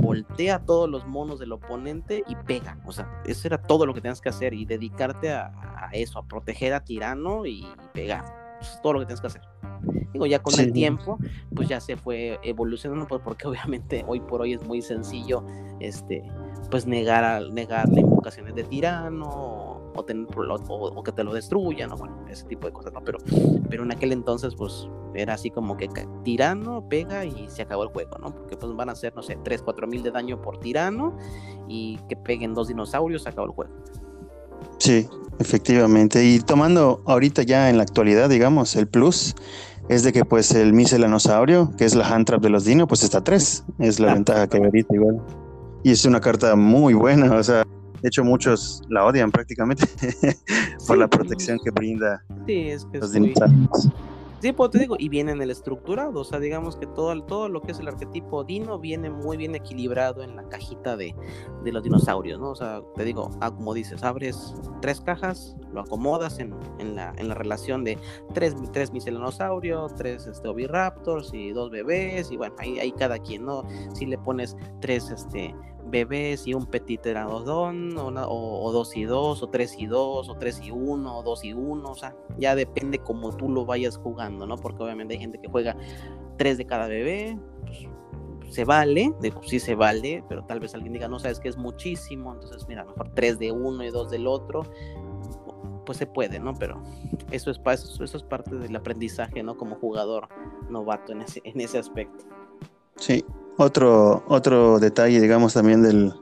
voltea 0.00 0.64
todos 0.64 0.90
los 0.90 1.06
monos 1.06 1.38
del 1.38 1.52
oponente 1.52 2.24
y 2.26 2.34
pega. 2.34 2.78
O 2.84 2.92
sea, 2.92 3.22
eso 3.24 3.46
era 3.46 3.62
todo 3.62 3.86
lo 3.86 3.94
que 3.94 4.00
tenías 4.00 4.20
que 4.20 4.28
hacer 4.28 4.54
y 4.54 4.64
dedicarte 4.64 5.32
a, 5.32 5.52
a 5.76 5.90
eso, 5.92 6.18
a 6.18 6.26
proteger 6.26 6.74
a 6.74 6.82
tirano 6.82 7.46
y 7.46 7.64
pegar 7.92 8.45
todo 8.82 8.94
lo 8.94 9.00
que 9.00 9.06
tienes 9.06 9.20
que 9.20 9.26
hacer. 9.26 9.42
Digo, 10.12 10.26
ya 10.26 10.40
con 10.40 10.58
el 10.58 10.72
tiempo, 10.72 11.18
pues 11.54 11.68
ya 11.68 11.80
se 11.80 11.96
fue 11.96 12.38
evolucionando, 12.42 13.06
pues 13.06 13.20
porque 13.22 13.46
obviamente 13.48 14.04
hoy 14.06 14.20
por 14.20 14.40
hoy 14.42 14.54
es 14.54 14.64
muy 14.64 14.82
sencillo, 14.82 15.44
este, 15.80 16.24
pues 16.70 16.86
negar, 16.86 17.50
negar 17.52 17.88
las 17.88 17.98
invocaciones 17.98 18.54
de 18.54 18.64
tirano 18.64 19.92
o, 19.94 20.04
tener, 20.04 20.26
o, 20.36 21.02
que 21.02 21.12
te 21.12 21.24
lo 21.24 21.32
destruyan, 21.32 21.92
o 21.92 21.96
bueno, 21.96 22.24
ese 22.28 22.44
tipo 22.46 22.66
de 22.66 22.72
cosas, 22.72 22.92
¿no? 22.92 23.02
Pero, 23.02 23.18
pero 23.68 23.82
en 23.82 23.92
aquel 23.92 24.12
entonces, 24.12 24.54
pues 24.54 24.88
era 25.14 25.34
así 25.34 25.50
como 25.50 25.76
que 25.76 25.88
tirano, 26.22 26.86
pega 26.88 27.24
y 27.24 27.48
se 27.48 27.62
acabó 27.62 27.82
el 27.82 27.88
juego, 27.90 28.18
¿no? 28.18 28.34
Porque 28.34 28.56
pues 28.56 28.74
van 28.74 28.90
a 28.90 28.94
ser, 28.94 29.14
no 29.14 29.22
sé, 29.22 29.38
3, 29.42 29.62
4 29.62 29.86
mil 29.86 30.02
de 30.02 30.10
daño 30.10 30.40
por 30.40 30.58
tirano 30.58 31.16
y 31.68 31.98
que 32.08 32.16
peguen 32.16 32.54
dos 32.54 32.68
dinosaurios, 32.68 33.22
se 33.22 33.30
acabó 33.30 33.46
el 33.46 33.52
juego. 33.52 33.72
Sí, 34.78 35.08
efectivamente. 35.38 36.24
Y 36.24 36.40
tomando 36.40 37.02
ahorita 37.06 37.42
ya 37.42 37.70
en 37.70 37.76
la 37.76 37.82
actualidad, 37.82 38.28
digamos, 38.28 38.76
el 38.76 38.86
plus 38.86 39.34
es 39.88 40.02
de 40.02 40.12
que 40.12 40.24
pues 40.24 40.52
el 40.52 40.72
miselanosaurio, 40.72 41.72
que 41.76 41.84
es 41.84 41.94
la 41.94 42.08
hand 42.08 42.26
trap 42.26 42.42
de 42.42 42.50
los 42.50 42.64
dino, 42.64 42.86
pues 42.86 43.04
está 43.04 43.22
tres. 43.22 43.64
Es 43.78 44.00
la 44.00 44.14
ventaja 44.14 44.48
que 44.48 44.58
ahorita 44.58 44.94
igual. 44.94 45.20
Y 45.82 45.92
es 45.92 46.04
una 46.04 46.20
carta 46.20 46.56
muy 46.56 46.94
buena, 46.94 47.32
o 47.34 47.42
sea, 47.42 47.62
de 48.02 48.08
hecho 48.08 48.24
muchos 48.24 48.82
la 48.88 49.04
odian 49.04 49.30
prácticamente 49.30 49.86
por 50.86 50.98
la 50.98 51.08
protección 51.08 51.58
que 51.62 51.70
brinda 51.70 52.24
sí, 52.46 52.68
es 52.68 52.84
que 52.86 52.98
los 52.98 53.12
dinosaurios. 53.12 53.88
Pues 54.52 54.70
te 54.70 54.78
digo, 54.78 54.96
y 54.98 55.08
viene 55.08 55.32
en 55.32 55.40
el 55.40 55.50
estructurado, 55.50 56.20
o 56.20 56.24
sea, 56.24 56.38
digamos 56.38 56.76
que 56.76 56.86
todo, 56.86 57.22
todo 57.24 57.48
lo 57.48 57.62
que 57.62 57.72
es 57.72 57.78
el 57.78 57.88
arquetipo 57.88 58.44
dino 58.44 58.78
viene 58.78 59.10
muy 59.10 59.36
bien 59.36 59.54
equilibrado 59.54 60.22
en 60.22 60.36
la 60.36 60.48
cajita 60.48 60.96
de, 60.96 61.14
de 61.64 61.72
los 61.72 61.82
dinosaurios, 61.82 62.38
¿no? 62.38 62.50
O 62.50 62.54
sea, 62.54 62.82
te 62.94 63.04
digo, 63.04 63.30
ah, 63.40 63.50
como 63.50 63.74
dices, 63.74 64.02
abres 64.02 64.54
tres 64.80 65.00
cajas, 65.00 65.56
lo 65.72 65.80
acomodas 65.80 66.38
en, 66.38 66.54
en 66.78 66.96
la, 66.96 67.14
en 67.16 67.28
la 67.28 67.34
relación 67.34 67.84
de 67.84 67.98
tres, 68.34 68.54
tres 68.72 68.90
tres 69.96 70.26
este, 70.26 70.48
oviraptors 70.48 71.32
y 71.32 71.52
dos 71.52 71.70
bebés, 71.70 72.30
y 72.30 72.36
bueno, 72.36 72.54
ahí, 72.58 72.78
ahí 72.78 72.92
cada 72.92 73.18
quien, 73.18 73.44
¿no? 73.44 73.64
Si 73.94 74.06
le 74.06 74.18
pones 74.18 74.56
tres 74.80 75.10
este, 75.10 75.54
bebés 75.86 76.46
y 76.46 76.54
un 76.54 76.66
petit 76.66 77.00
pteranodon, 77.00 77.96
o, 77.98 78.08
o, 78.08 78.64
o 78.64 78.72
dos 78.72 78.96
y 78.96 79.04
dos, 79.04 79.42
o 79.42 79.48
tres 79.48 79.76
y 79.78 79.86
dos, 79.86 80.28
o 80.28 80.34
tres 80.36 80.60
y 80.62 80.70
uno, 80.70 81.18
o 81.18 81.22
dos 81.22 81.44
y 81.44 81.52
uno, 81.52 81.90
o 81.90 81.94
sea, 81.94 82.14
ya 82.38 82.54
depende 82.54 82.98
como 82.98 83.36
tú 83.36 83.48
lo 83.48 83.64
vayas 83.64 83.96
jugando, 83.96 84.46
¿no? 84.46 84.56
Porque 84.56 84.82
obviamente 84.82 85.14
hay 85.14 85.20
gente 85.20 85.38
que 85.38 85.48
juega 85.48 85.76
tres 86.36 86.58
de 86.58 86.66
cada 86.66 86.86
bebé, 86.88 87.38
pues, 87.64 87.88
se 88.54 88.64
vale, 88.64 89.12
digo, 89.20 89.42
sí 89.42 89.58
se 89.58 89.74
vale, 89.74 90.24
pero 90.28 90.44
tal 90.44 90.60
vez 90.60 90.74
alguien 90.74 90.92
diga, 90.92 91.08
no 91.08 91.18
sabes 91.18 91.40
que 91.40 91.48
es 91.48 91.56
muchísimo, 91.56 92.32
entonces 92.34 92.66
mira, 92.68 92.84
mejor 92.84 93.10
tres 93.14 93.38
de 93.38 93.52
uno 93.52 93.84
y 93.84 93.90
dos 93.90 94.10
del 94.10 94.26
otro, 94.26 94.62
pues 95.84 95.98
se 95.98 96.06
puede, 96.06 96.38
¿no? 96.38 96.54
Pero 96.54 96.82
eso 97.30 97.50
es, 97.50 97.60
eso, 97.64 98.04
eso 98.04 98.16
es 98.16 98.22
parte 98.22 98.54
del 98.54 98.74
aprendizaje, 98.74 99.42
¿no? 99.42 99.56
Como 99.56 99.76
jugador 99.76 100.28
novato 100.68 101.12
en 101.12 101.22
ese, 101.22 101.40
en 101.44 101.60
ese 101.60 101.78
aspecto. 101.78 102.24
Sí, 102.96 103.24
otro, 103.58 104.24
otro 104.28 104.78
detalle, 104.78 105.20
digamos, 105.20 105.54
también 105.54 105.82
del, 105.82 106.12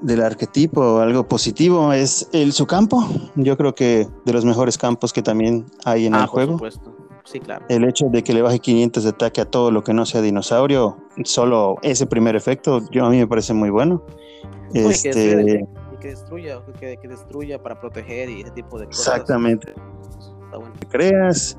del 0.00 0.22
arquetipo, 0.22 1.00
algo 1.00 1.26
positivo, 1.28 1.92
es 1.92 2.28
el 2.32 2.52
su 2.52 2.66
campo. 2.66 3.06
Yo 3.34 3.56
creo 3.56 3.74
que 3.74 4.06
de 4.24 4.32
los 4.32 4.44
mejores 4.44 4.78
campos 4.78 5.12
que 5.12 5.22
también 5.22 5.66
hay 5.84 6.06
en 6.06 6.14
ah, 6.14 6.18
el 6.20 6.24
por 6.26 6.30
juego. 6.34 6.52
supuesto. 6.54 6.96
Sí, 7.24 7.40
claro. 7.40 7.64
El 7.68 7.82
hecho 7.84 8.06
de 8.08 8.22
que 8.22 8.32
le 8.32 8.40
baje 8.42 8.60
500 8.60 9.02
de 9.02 9.10
ataque 9.10 9.40
a 9.40 9.44
todo 9.46 9.72
lo 9.72 9.82
que 9.82 9.92
no 9.92 10.06
sea 10.06 10.20
dinosaurio, 10.22 10.96
solo 11.24 11.74
ese 11.82 12.06
primer 12.06 12.36
efecto, 12.36 12.82
yo 12.92 13.04
a 13.04 13.10
mí 13.10 13.18
me 13.18 13.26
parece 13.26 13.52
muy 13.52 13.70
bueno. 13.70 14.04
No, 14.72 14.92
y 14.92 14.94
que 15.00 15.10
Este, 15.10 15.36
destruya, 15.36 15.66
que 16.00 16.08
destruya, 16.08 16.62
que, 16.78 16.96
que 16.98 17.08
destruya 17.08 17.62
para 17.62 17.80
proteger 17.80 18.30
y 18.30 18.42
ese 18.42 18.52
tipo 18.52 18.78
de 18.78 18.86
cosas. 18.86 19.06
exactamente. 19.08 19.74
Está 20.44 20.58
bueno. 20.58 20.74
Creas 20.88 21.58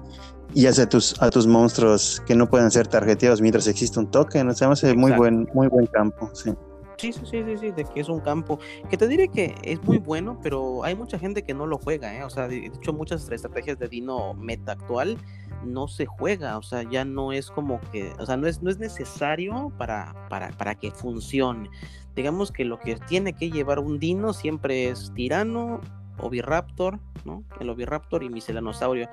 y 0.58 0.66
hace 0.66 0.82
a 0.82 0.90
tus, 0.90 1.22
a 1.22 1.30
tus 1.30 1.46
monstruos 1.46 2.20
que 2.26 2.34
no 2.34 2.50
pueden 2.50 2.72
ser 2.72 2.88
tarjeteados 2.88 3.42
mientras 3.42 3.68
existe 3.68 4.00
un 4.00 4.10
token. 4.10 4.50
O 4.50 4.54
sea, 4.56 4.72
hace 4.72 4.96
muy 4.96 5.12
buen, 5.12 5.48
muy 5.54 5.68
buen 5.68 5.86
campo. 5.86 6.32
Sí. 6.34 6.50
Sí, 6.98 7.14
sí, 7.14 7.22
sí, 7.30 7.58
sí, 7.60 7.70
de 7.70 7.86
que 7.86 8.00
es 8.00 8.10
un 8.10 8.22
campo 8.22 8.58
que 8.90 8.98
te 8.98 9.08
diré 9.08 9.28
que 9.28 9.54
es 9.62 9.84
muy 9.84 10.00
bueno, 10.00 10.40
pero 10.42 10.84
hay 10.84 10.96
mucha 10.96 11.20
gente 11.20 11.44
que 11.44 11.54
no 11.54 11.68
lo 11.68 11.78
juega, 11.78 12.12
¿eh? 12.18 12.24
O 12.24 12.32
sea, 12.32 12.48
de 12.48 12.62
de 12.62 12.66
hecho 12.76 12.92
muchas 12.92 13.30
estrategias 13.30 13.78
de 13.78 13.88
Dino 13.88 14.34
meta 14.34 14.72
actual 14.72 15.20
no 15.64 15.88
se 15.88 16.08
juega, 16.08 16.58
o 16.58 16.64
sea, 16.64 16.82
ya 16.82 17.06
no 17.06 17.34
es 17.34 17.52
como 17.52 17.80
que, 17.92 18.12
o 18.18 18.26
sea, 18.26 18.36
no 18.36 18.48
es, 18.48 18.64
no 18.64 18.72
es 18.72 18.80
necesario 18.80 19.72
para, 19.78 20.16
para, 20.28 20.50
para 20.54 20.74
que 20.74 20.90
funcione. 20.90 21.70
Digamos 22.16 22.52
que 22.52 22.66
lo 22.66 22.80
que 22.80 22.96
tiene 22.96 23.34
que 23.34 23.52
llevar 23.52 23.78
un 23.78 24.00
Dino 24.00 24.34
siempre 24.34 24.90
es 24.90 25.12
Tirano, 25.14 25.82
Oviraptor, 26.18 27.00
¿no? 27.26 27.44
El 27.60 27.70
Oviraptor 27.70 28.24
y 28.24 28.30
Miselanosaurio 28.30 29.10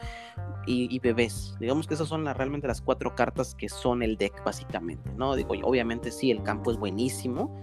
y, 0.66 0.94
y 0.94 0.98
bebés. 0.98 1.54
Digamos 1.60 1.86
que 1.86 1.94
esas 1.94 2.08
son 2.08 2.24
las- 2.24 2.36
realmente 2.36 2.66
las 2.66 2.80
cuatro 2.80 3.14
cartas 3.14 3.54
que 3.54 3.68
son 3.68 4.02
el 4.02 4.16
deck, 4.16 4.42
básicamente, 4.44 5.10
¿no? 5.16 5.34
Digo, 5.36 5.54
obviamente 5.62 6.10
sí, 6.10 6.30
el 6.30 6.42
campo 6.42 6.70
es 6.70 6.76
buenísimo, 6.78 7.54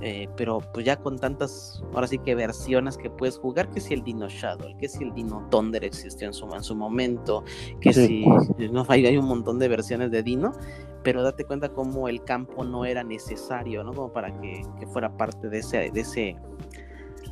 eh, 0.00 0.28
pero 0.36 0.60
pues 0.74 0.84
ya 0.84 0.96
con 0.96 1.18
tantas, 1.18 1.82
ahora 1.94 2.06
sí 2.06 2.18
que 2.18 2.34
versiones 2.34 2.98
que 2.98 3.08
puedes 3.10 3.38
jugar, 3.38 3.70
que 3.70 3.80
si 3.80 3.94
el 3.94 4.02
Dino 4.02 4.28
Shadow, 4.28 4.76
que 4.76 4.88
si 4.88 5.04
el 5.04 5.14
Dino 5.14 5.46
Thunder 5.50 5.84
existió 5.84 6.26
en 6.26 6.34
su, 6.34 6.46
en 6.52 6.62
su 6.62 6.74
momento, 6.74 7.44
que 7.80 7.92
Sí. 7.92 8.24
si, 8.58 8.68
no, 8.68 8.84
hay, 8.88 9.06
hay 9.06 9.16
un 9.16 9.26
montón 9.26 9.58
de 9.58 9.68
versiones 9.68 10.10
de 10.10 10.22
Dino, 10.22 10.52
pero 11.04 11.22
date 11.22 11.44
cuenta 11.44 11.68
cómo 11.70 12.08
el 12.08 12.22
campo 12.24 12.64
no 12.64 12.84
era 12.84 13.04
necesario, 13.04 13.84
¿no? 13.84 13.92
Como 13.92 14.12
para 14.12 14.38
que, 14.40 14.62
que 14.78 14.86
fuera 14.86 15.16
parte 15.16 15.48
de 15.48 15.58
ese, 15.58 15.90
de 15.90 16.00
ese, 16.00 16.36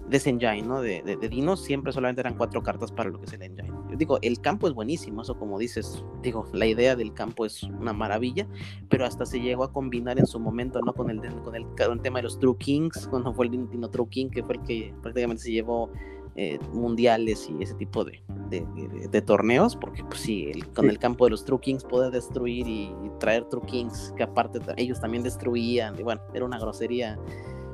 de 0.09 0.16
ese 0.16 0.30
engine, 0.30 0.62
¿no? 0.62 0.80
De, 0.82 1.02
de, 1.02 1.16
de 1.16 1.28
Dino 1.28 1.56
siempre 1.56 1.92
solamente 1.92 2.21
eran 2.21 2.35
cuatro 2.37 2.62
cartas 2.62 2.92
para 2.92 3.09
lo 3.11 3.18
que 3.18 3.25
es 3.26 3.32
el 3.32 3.42
engine. 3.42 3.71
Yo 3.90 3.97
digo, 3.97 4.18
el 4.23 4.40
campo 4.40 4.66
es 4.68 4.75
buenísimo, 4.75 5.23
eso 5.23 5.38
como 5.38 5.59
dices, 5.59 6.04
digo, 6.23 6.47
la 6.52 6.66
idea 6.66 6.97
del 6.97 7.14
campo 7.14 7.47
es 7.47 7.62
una 7.62 7.92
maravilla, 7.92 8.47
pero 8.88 9.06
hasta 9.06 9.25
se 9.25 9.40
llegó 9.40 9.64
a 9.64 9.73
combinar 9.73 10.18
en 10.18 10.26
su 10.26 10.38
momento, 10.38 10.80
¿no? 10.82 10.92
Con 10.92 11.09
el, 11.11 11.21
con 11.42 11.54
el, 11.54 11.64
con 11.66 11.92
el 11.92 12.00
tema 12.00 12.18
de 12.18 12.25
los 12.25 12.38
True 12.38 12.56
Kings, 12.59 13.06
cuando 13.11 13.32
fue 13.32 13.47
el 13.47 13.68
Dino, 13.71 13.88
True 13.88 14.09
King, 14.09 14.28
que 14.30 14.42
fue 14.42 14.56
el 14.56 14.62
que 14.62 14.94
prácticamente 15.02 15.42
se 15.44 15.52
llevó 15.52 15.90
eh, 16.35 16.59
mundiales 16.73 17.49
y 17.50 17.62
ese 17.62 17.75
tipo 17.75 18.04
de, 18.04 18.23
de, 18.49 18.61
de- 18.75 19.09
de 19.09 19.23
torneos, 19.23 19.76
porque 19.76 20.02
pues 20.02 20.21
sí, 20.21 20.47
el- 20.52 20.66
con 20.73 20.87
Sí. 20.87 20.90
el 20.90 20.99
campo 20.99 21.26
de 21.26 21.30
los 21.32 21.44
True 21.44 21.61
Kings 21.61 21.85
poder 21.85 22.11
destruir 22.11 22.66
y, 22.66 22.85
y 22.85 23.11
traer 23.21 23.44
True 23.44 23.64
Kings, 23.66 24.14
que 24.16 24.23
aparte 24.23 24.59
ellos 24.78 24.99
también 24.99 25.23
destruían, 25.23 25.99
y 25.99 26.02
bueno, 26.02 26.23
era 26.32 26.44
una 26.47 26.59
grosería 26.59 27.18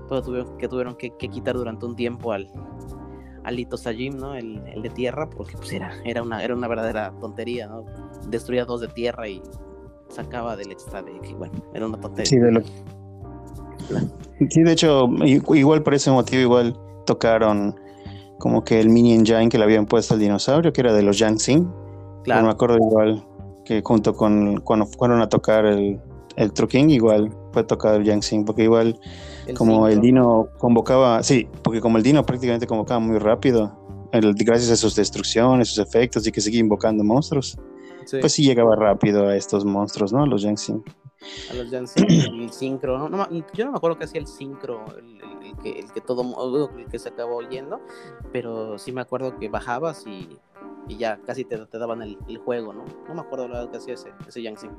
pero 0.09 0.23
tuvieron, 0.23 0.57
que 0.59 0.69
tuvieron 0.69 0.95
que, 0.97 1.11
que 1.17 1.29
quitar 1.29 1.57
durante 1.57 1.85
un 1.87 1.95
tiempo 1.97 2.33
al, 2.33 2.49
al 3.45 3.57
Lito 3.57 3.77
Sajim, 3.77 4.17
¿no? 4.17 4.35
El, 4.35 4.63
el 4.75 4.83
de 4.83 4.91
tierra, 4.91 5.29
porque 5.29 5.57
pues 5.57 5.73
era, 5.73 5.93
era, 6.05 6.23
una, 6.23 6.43
era 6.43 6.55
una 6.55 6.69
verdadera 6.69 7.13
tontería, 7.21 7.67
¿no? 7.67 7.85
Destruía 8.29 8.65
dos 8.65 8.81
de 8.81 8.89
tierra 8.89 9.29
y 9.29 9.43
sacaba 10.09 10.57
del 10.57 10.73
extra 10.73 11.03
de 11.03 11.19
que, 11.21 11.35
bueno, 11.35 11.55
era 11.75 11.87
una 11.87 12.01
tontería. 12.01 12.27
Sí, 12.29 12.37
de 12.39 12.53
lo- 12.53 12.63
Sí, 14.51 14.63
de 14.63 14.73
hecho, 14.73 15.09
igual 15.25 15.83
por 15.83 15.95
ese 15.95 16.11
motivo, 16.11 16.43
igual 16.43 16.79
tocaron 17.07 17.75
como 18.39 18.63
que 18.63 18.79
el 18.81 18.89
mini 18.89 19.15
engine 19.15 19.49
que 19.49 19.59
le 19.59 19.65
habían 19.65 19.87
puesto 19.87 20.15
al 20.15 20.21
dinosaurio, 20.21 20.73
que 20.73 20.81
era 20.81 20.93
de 20.93 21.03
los 21.03 21.19
Yangtze. 21.19 21.63
claro. 22.25 22.47
me 22.47 22.51
acuerdo 22.53 22.77
igual 22.77 23.25
que 23.65 23.83
junto 23.85 24.15
con 24.15 24.61
cuando 24.61 24.87
fueron 24.87 25.21
a 25.21 25.29
tocar 25.29 25.67
el, 25.67 26.01
el 26.37 26.53
igual 26.91 27.31
fue 27.53 27.65
tocado 27.65 27.97
el 27.97 28.05
Yangtze, 28.05 28.43
porque 28.45 28.65
igual 28.65 28.99
el 29.47 29.57
como 29.57 29.87
el 29.87 29.95
cinco. 29.95 30.03
Dino 30.07 30.49
convocaba, 30.59 31.23
sí, 31.23 31.49
porque 31.63 31.81
como 31.81 31.97
el 31.97 32.03
Dino 32.03 32.25
prácticamente 32.25 32.67
convocaba 32.67 33.01
muy 33.01 33.19
rápido, 33.19 34.09
el- 34.13 34.35
gracias 34.35 34.71
a 34.71 34.77
sus 34.77 34.95
destrucciones, 34.95 35.69
sus 35.69 35.79
efectos 35.79 36.27
y 36.27 36.33
que 36.33 36.41
seguía 36.41 36.61
invocando 36.61 37.05
monstruos, 37.05 37.57
Sí, 38.05 38.19
pues 38.21 38.33
sí 38.33 38.43
llegaba 38.43 38.75
rápido 38.75 39.27
a 39.29 39.37
estos 39.37 39.65
monstruos, 39.65 40.13
¿no? 40.13 40.25
Los 40.27 40.43
Yangtze. 40.43 40.81
a 41.51 41.55
los 41.55 41.69
Janssen, 41.71 42.07
el 42.11 42.53
sincro, 42.53 42.97
¿no? 42.99 43.09
No 43.09 43.29
yo 43.53 43.65
no 43.65 43.73
me 43.73 43.77
acuerdo 43.77 43.99
que 43.99 44.05
hacía 44.05 44.21
el 44.21 44.27
sincro, 44.27 44.87
el, 44.97 45.21
el- 45.21 45.47
el 45.49 45.57
que, 45.59 45.71
el 45.81 45.93
que 45.93 46.01
todo, 46.01 46.69
el 46.79 46.87
que 46.87 46.99
se 46.99 47.09
acabó 47.09 47.37
oyendo, 47.37 47.81
pero 48.33 48.79
sí 48.79 48.93
me 48.93 49.01
acuerdo 49.01 49.37
que 49.39 49.49
bajabas 49.49 50.07
y, 50.07 50.39
y 50.89 50.97
ya 50.97 51.19
casi 51.27 51.45
te, 51.45 51.59
te 51.67 51.79
daban 51.79 52.03
el, 52.03 52.19
el 52.29 52.39
juego, 52.39 52.73
¿no? 52.73 52.85
No 53.09 53.15
me 53.15 53.21
acuerdo 53.21 53.49
verdad 53.49 53.71
que 53.71 53.79
hacía 53.79 53.95
ese, 53.95 54.11
ese 54.29 54.43
Janssen. 54.43 54.71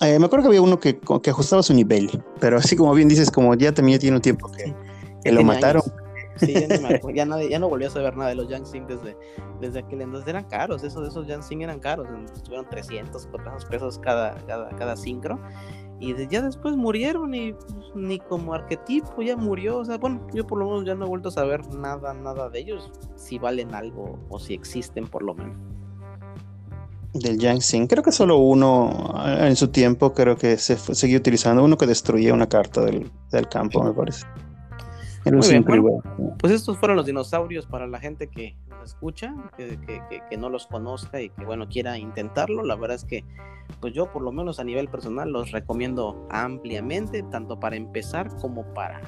Eh, 0.00 0.18
me 0.18 0.26
acuerdo 0.26 0.44
que 0.44 0.48
había 0.48 0.62
uno 0.62 0.78
que, 0.78 0.98
que 0.98 1.30
ajustaba 1.30 1.62
su 1.62 1.72
nivel, 1.72 2.22
pero 2.40 2.58
así 2.58 2.76
como 2.76 2.92
bien 2.94 3.08
dices, 3.08 3.30
como 3.30 3.54
ya 3.54 3.72
también 3.72 3.98
tiene 4.00 4.16
un 4.16 4.22
tiempo 4.22 4.50
que, 4.50 4.74
que 5.22 5.32
lo 5.32 5.42
mataron. 5.44 5.82
años. 5.82 5.94
Sí, 6.36 6.52
ya, 6.52 6.66
ni 6.66 6.82
me 6.82 7.00
ya, 7.14 7.24
nadie- 7.24 7.48
ya 7.48 7.60
no 7.60 7.68
volví 7.68 7.84
a 7.84 7.90
saber 7.90 8.16
nada 8.16 8.30
de 8.30 8.34
los 8.34 8.48
Yansing 8.48 8.88
desde, 8.88 9.16
desde 9.60 9.78
aquel 9.78 10.00
entonces. 10.00 10.28
Eran 10.28 10.44
caros, 10.48 10.82
esos, 10.82 11.06
esos 11.06 11.28
Yansing 11.28 11.62
eran 11.62 11.78
caros. 11.78 12.08
Estuvieron 12.34 12.68
300, 12.68 13.26
400 13.28 13.64
pesos 13.66 13.98
cada, 14.00 14.34
cada, 14.46 14.68
cada 14.70 14.96
sincro. 14.96 15.38
Y 16.00 16.12
de- 16.12 16.26
ya 16.26 16.42
después 16.42 16.74
murieron 16.76 17.32
y 17.36 17.52
pues, 17.52 17.66
ni 17.94 18.18
como 18.18 18.52
arquetipo 18.52 19.22
ya 19.22 19.36
murió. 19.36 19.78
O 19.78 19.84
sea, 19.84 19.96
bueno, 19.98 20.26
yo 20.34 20.44
por 20.44 20.58
lo 20.58 20.64
menos 20.66 20.84
ya 20.84 20.96
no 20.96 21.04
he 21.04 21.08
vuelto 21.08 21.28
a 21.28 21.32
saber 21.32 21.72
nada, 21.72 22.12
nada 22.14 22.50
de 22.50 22.58
ellos. 22.58 22.90
Si 23.14 23.38
valen 23.38 23.72
algo 23.76 24.18
o 24.28 24.40
si 24.40 24.54
existen 24.54 25.06
por 25.06 25.22
lo 25.22 25.34
menos. 25.34 25.56
Del 27.14 27.38
Yangtze. 27.38 27.86
Creo 27.86 28.02
que 28.02 28.10
solo 28.12 28.38
uno 28.38 29.14
eh, 29.24 29.46
en 29.48 29.56
su 29.56 29.68
tiempo, 29.68 30.12
creo 30.12 30.36
que 30.36 30.56
se 30.58 30.76
fue- 30.76 30.94
seguía 30.94 31.16
utilizando 31.18 31.62
uno 31.64 31.76
que 31.78 31.86
destruía 31.86 32.34
una 32.34 32.48
carta 32.48 32.80
del, 32.84 33.10
del 33.30 33.48
campo, 33.48 33.82
me 33.84 33.92
parece. 33.92 34.26
Muy 35.24 35.48
bien, 35.48 35.64
bueno. 35.64 36.02
Pues 36.38 36.52
estos 36.52 36.76
fueron 36.76 36.96
los 36.98 37.06
dinosaurios 37.06 37.66
para 37.66 37.86
la 37.86 37.98
gente 37.98 38.26
que 38.26 38.56
nos 38.68 38.90
escucha, 38.90 39.34
que, 39.56 39.78
que- 39.86 40.02
que- 40.10 40.22
que 40.28 40.36
no 40.36 40.50
los 40.50 40.66
conozca 40.66 41.20
y 41.20 41.30
que 41.30 41.44
bueno 41.46 41.66
quiera 41.68 41.96
intentarlo. 41.96 42.62
La 42.64 42.74
verdad 42.76 42.96
es 42.96 43.04
que 43.04 43.24
pues 43.80 43.94
yo 43.94 44.12
por 44.12 44.20
lo 44.22 44.30
menos 44.32 44.60
a 44.60 44.64
nivel 44.64 44.88
personal 44.88 45.30
los 45.30 45.50
recomiendo 45.52 46.26
ampliamente, 46.30 47.22
tanto 47.30 47.58
para 47.58 47.76
empezar 47.76 48.28
como 48.42 48.64
para, 48.74 49.00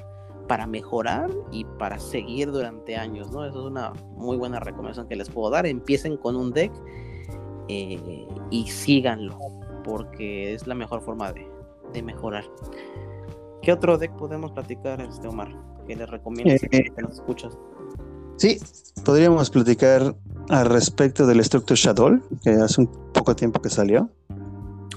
para 0.49 0.67
mejorar 0.67 1.29
y 1.53 1.65
para 1.79 1.99
seguir 1.99 2.51
durante 2.51 2.97
años, 2.97 3.31
¿no? 3.33 3.45
Eso 3.45 3.61
es 3.61 3.67
una 3.67 3.93
muy 4.17 4.37
buena 4.39 4.59
recomendación 4.61 5.09
que 5.09 5.17
les 5.17 5.29
puedo 5.29 5.51
dar. 5.51 5.67
Empiecen 5.67 6.17
con 6.17 6.37
un 6.37 6.53
deck 6.53 6.73
eh, 7.69 8.27
y 8.51 8.67
síganlo, 8.69 9.39
porque 9.85 10.55
es 10.55 10.67
la 10.67 10.75
mejor 10.75 11.03
forma 11.03 11.33
de, 11.33 11.47
de 11.93 12.03
mejorar. 12.03 12.45
¿Qué 13.63 13.73
otro 13.73 13.99
deck 13.99 14.13
podemos 14.17 14.53
platicar, 14.53 15.01
este 15.01 15.29
Omar? 15.29 15.49
Que 15.87 15.97
les 15.97 16.09
recomiendas 16.09 16.63
Eh, 16.65 16.69
que 16.69 17.03
nos 17.03 17.15
escuchas. 17.15 17.57
Sí, 18.37 18.59
podríamos 19.05 19.51
platicar 19.51 20.15
al 20.49 20.67
respecto 20.67 21.27
del 21.27 21.43
Structure 21.43 21.77
Shadow, 21.77 22.21
que 22.43 22.51
hace 22.51 22.83
un 22.83 22.87
poco 23.13 23.35
tiempo 23.35 23.61
que 23.61 23.71
salió. 23.71 24.09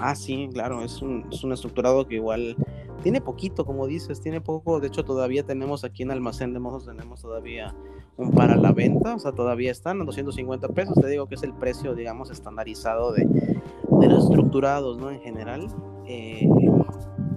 Ah, 0.00 0.14
sí, 0.14 0.48
claro, 0.52 0.82
es 0.82 1.02
un, 1.02 1.26
es 1.30 1.42
un 1.42 1.52
estructurado 1.52 2.06
que 2.06 2.16
igual 2.16 2.56
tiene 3.02 3.20
poquito, 3.20 3.64
como 3.64 3.86
dices, 3.86 4.20
tiene 4.20 4.40
poco. 4.40 4.80
De 4.80 4.88
hecho, 4.88 5.04
todavía 5.04 5.44
tenemos 5.44 5.84
aquí 5.84 6.02
en 6.02 6.10
Almacén 6.10 6.52
de 6.52 6.60
Mozos, 6.60 6.86
tenemos 6.86 7.20
todavía 7.20 7.74
un 8.16 8.30
para 8.32 8.56
la 8.56 8.72
venta, 8.72 9.14
o 9.14 9.18
sea, 9.18 9.32
todavía 9.32 9.70
están 9.70 10.00
a 10.00 10.04
250 10.04 10.68
pesos. 10.68 10.94
Te 11.00 11.08
digo 11.08 11.26
que 11.26 11.34
es 11.34 11.42
el 11.42 11.54
precio, 11.54 11.94
digamos, 11.94 12.30
estandarizado 12.30 13.12
de, 13.12 13.26
de 13.26 14.08
los 14.08 14.24
estructurados, 14.24 14.98
¿no? 14.98 15.10
En 15.10 15.20
general. 15.20 15.68
Eh, 16.06 16.48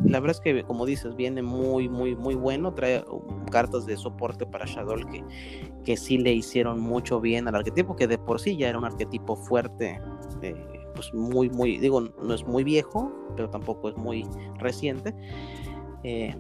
la 0.06 0.20
verdad 0.20 0.36
es 0.36 0.42
que, 0.42 0.64
como 0.64 0.86
dices, 0.86 1.16
viene 1.16 1.42
muy, 1.42 1.88
muy, 1.90 2.16
muy 2.16 2.36
bueno. 2.36 2.74
Trae 2.74 3.04
um, 3.10 3.46
cartas 3.46 3.86
de 3.86 3.98
soporte 3.98 4.46
para 4.46 4.66
Shadow 4.66 4.98
que, 5.10 5.24
que 5.84 5.98
sí 5.98 6.18
le 6.18 6.34
hicieron 6.34 6.80
mucho 6.80 7.22
bien 7.22 7.48
al 7.48 7.56
arquetipo, 7.56 7.96
que 7.96 8.08
de 8.08 8.18
por 8.18 8.40
sí 8.40 8.58
ya 8.58 8.70
era 8.70 8.78
un 8.78 8.86
arquetipo 8.86 9.36
fuerte. 9.36 10.02
Eh, 10.42 10.83
pues 11.12 11.14
muy, 11.14 11.50
muy, 11.50 11.78
digo, 11.78 12.02
no 12.02 12.34
es 12.34 12.46
muy 12.46 12.64
viejo, 12.64 13.12
pero 13.36 13.50
tampoco 13.50 13.90
es 13.90 13.98
muy 13.98 14.26
reciente. 14.60 15.14
Eh, 16.04 16.36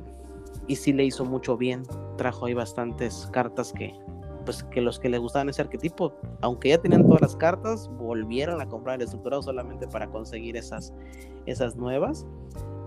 y 0.67 0.75
sí 0.75 0.93
le 0.93 1.05
hizo 1.05 1.25
mucho 1.25 1.57
bien, 1.57 1.83
trajo 2.17 2.45
ahí 2.45 2.53
bastantes 2.53 3.27
cartas 3.31 3.73
que, 3.73 3.93
pues 4.45 4.63
que 4.63 4.81
los 4.81 4.99
que 4.99 5.09
le 5.09 5.17
gustaban 5.17 5.49
ese 5.49 5.61
arquetipo, 5.61 6.13
aunque 6.41 6.69
ya 6.69 6.77
tenían 6.77 7.05
todas 7.05 7.21
las 7.21 7.35
cartas, 7.35 7.89
volvieron 7.97 8.61
a 8.61 8.67
comprar 8.67 8.95
el 8.95 9.01
estructurado 9.03 9.41
solamente 9.41 9.87
para 9.87 10.07
conseguir 10.07 10.55
esas, 10.55 10.93
esas 11.45 11.75
nuevas. 11.75 12.25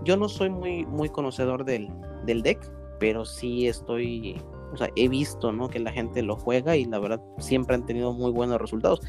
Yo 0.03 0.17
no 0.17 0.29
soy 0.29 0.49
muy, 0.49 0.85
muy 0.85 1.09
conocedor 1.09 1.65
del, 1.65 1.89
del 2.25 2.41
deck, 2.41 2.59
pero 2.99 3.25
sí 3.25 3.67
estoy 3.67 4.41
o 4.71 4.77
sea, 4.77 4.89
he 4.95 5.07
visto, 5.07 5.51
¿no? 5.51 5.69
Que 5.69 5.79
la 5.79 5.91
gente 5.91 6.21
lo 6.21 6.35
juega 6.35 6.75
y 6.75 6.85
la 6.85 6.99
verdad 6.99 7.21
siempre 7.39 7.75
han 7.75 7.85
tenido 7.85 8.13
muy 8.13 8.31
buenos 8.31 8.59
resultados. 8.59 9.01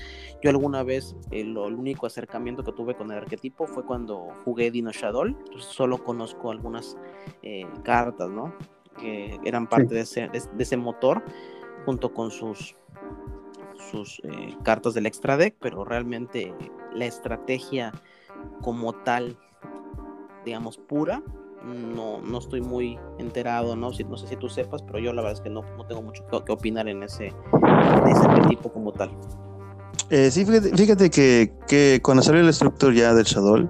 Yo 0.42 0.50
alguna 0.50 0.82
vez, 0.82 1.16
eh, 1.30 1.40
el 1.40 1.56
único 1.56 2.06
acercamiento 2.06 2.62
que 2.62 2.72
tuve 2.72 2.94
con 2.94 3.10
el 3.10 3.18
arquetipo 3.18 3.66
fue 3.66 3.84
cuando 3.84 4.28
jugué 4.44 4.70
Dino 4.70 4.92
Shadow, 4.92 5.36
solo 5.58 6.02
conozco 6.02 6.50
algunas 6.50 6.96
eh, 7.42 7.66
cartas, 7.82 8.30
¿no? 8.30 8.54
Que 8.98 9.38
eran 9.44 9.68
parte 9.68 9.94
de, 9.94 10.00
ese, 10.02 10.28
de, 10.28 10.62
ese 10.62 10.76
motor, 10.76 11.22
junto 11.84 12.12
con 12.12 12.30
sus, 12.30 12.76
sus 13.90 14.20
eh, 14.24 14.56
cartas 14.62 14.94
del 14.94 15.06
extra 15.06 15.36
deck, 15.36 15.56
pero 15.60 15.84
realmente 15.84 16.54
la 16.92 17.06
estrategia 17.06 17.92
como 18.62 18.92
tal, 18.92 19.36
digamos, 20.44 20.78
pura, 20.78 21.22
no, 21.64 22.20
no 22.20 22.38
estoy 22.38 22.60
muy 22.60 22.98
enterado, 23.18 23.76
¿no? 23.76 23.92
Si, 23.92 24.04
no 24.04 24.16
sé 24.16 24.28
si 24.28 24.36
tú 24.36 24.48
sepas, 24.48 24.82
pero 24.82 24.98
yo 24.98 25.12
la 25.12 25.22
verdad 25.22 25.38
es 25.38 25.40
que 25.40 25.50
no, 25.50 25.62
no 25.76 25.86
tengo 25.86 26.02
mucho 26.02 26.24
que, 26.26 26.52
opinar 26.52 26.88
en 26.88 27.02
ese, 27.02 27.26
ese 27.26 28.48
tipo 28.48 28.72
como 28.72 28.92
tal. 28.92 29.10
Eh, 30.10 30.30
sí, 30.30 30.44
fíjate, 30.44 31.10
que, 31.10 31.52
que, 31.66 32.00
cuando 32.02 32.22
salió 32.22 32.40
el 32.40 32.48
estructura 32.48 32.94
ya 32.94 33.14
del 33.14 33.24
Shadow, 33.24 33.68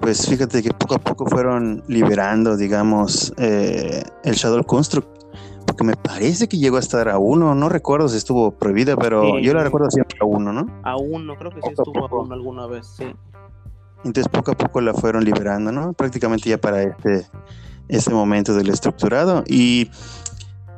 pues 0.00 0.28
fíjate 0.28 0.62
que 0.62 0.70
poco 0.70 0.94
a 0.96 0.98
poco 0.98 1.26
fueron 1.26 1.82
liberando, 1.86 2.56
digamos, 2.56 3.32
eh, 3.38 4.02
el 4.24 4.34
Shadow 4.34 4.64
Construct. 4.64 5.08
Porque 5.66 5.84
me 5.84 5.94
parece 5.94 6.48
que 6.48 6.58
llegó 6.58 6.78
a 6.78 6.80
estar 6.80 7.08
a 7.08 7.18
uno, 7.18 7.54
no 7.54 7.68
recuerdo 7.68 8.08
si 8.08 8.16
estuvo 8.16 8.50
prohibida, 8.50 8.96
pero 8.96 9.38
yo 9.38 9.54
la 9.54 9.62
recuerdo 9.62 9.88
siempre 9.90 10.18
a 10.20 10.24
uno, 10.24 10.52
¿no? 10.52 10.66
A 10.82 10.96
uno, 10.96 11.36
creo 11.36 11.52
que 11.52 11.62
sí 11.62 11.68
estuvo 11.68 12.06
a 12.06 12.22
uno 12.22 12.34
alguna 12.34 12.66
vez, 12.66 12.86
sí. 12.86 13.04
Entonces 14.04 14.28
poco 14.28 14.52
a 14.52 14.56
poco 14.56 14.80
la 14.80 14.94
fueron 14.94 15.24
liberando, 15.24 15.72
¿no? 15.72 15.92
Prácticamente 15.92 16.48
ya 16.48 16.58
para 16.58 16.82
este, 16.82 17.26
este 17.88 18.10
momento 18.12 18.54
del 18.54 18.70
estructurado. 18.70 19.44
Y 19.46 19.90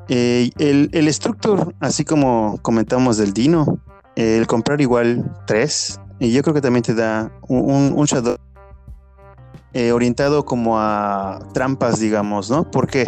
eh, 0.08 0.50
el, 0.58 0.90
el 0.92 1.12
Structure, 1.12 1.74
así 1.80 2.04
como 2.04 2.58
comentamos 2.62 3.16
del 3.16 3.32
Dino, 3.32 3.78
el 4.16 4.46
comprar 4.46 4.80
igual 4.80 5.30
tres, 5.46 6.00
y 6.18 6.32
yo 6.32 6.42
creo 6.42 6.54
que 6.54 6.60
también 6.60 6.82
te 6.82 6.94
da 6.94 7.32
un, 7.48 7.92
un 7.94 8.06
Shadow 8.06 8.36
eh, 9.74 9.92
orientado 9.92 10.44
como 10.44 10.78
a 10.78 11.38
trampas, 11.54 11.98
digamos, 11.98 12.50
¿no? 12.50 12.70
Porque 12.70 13.06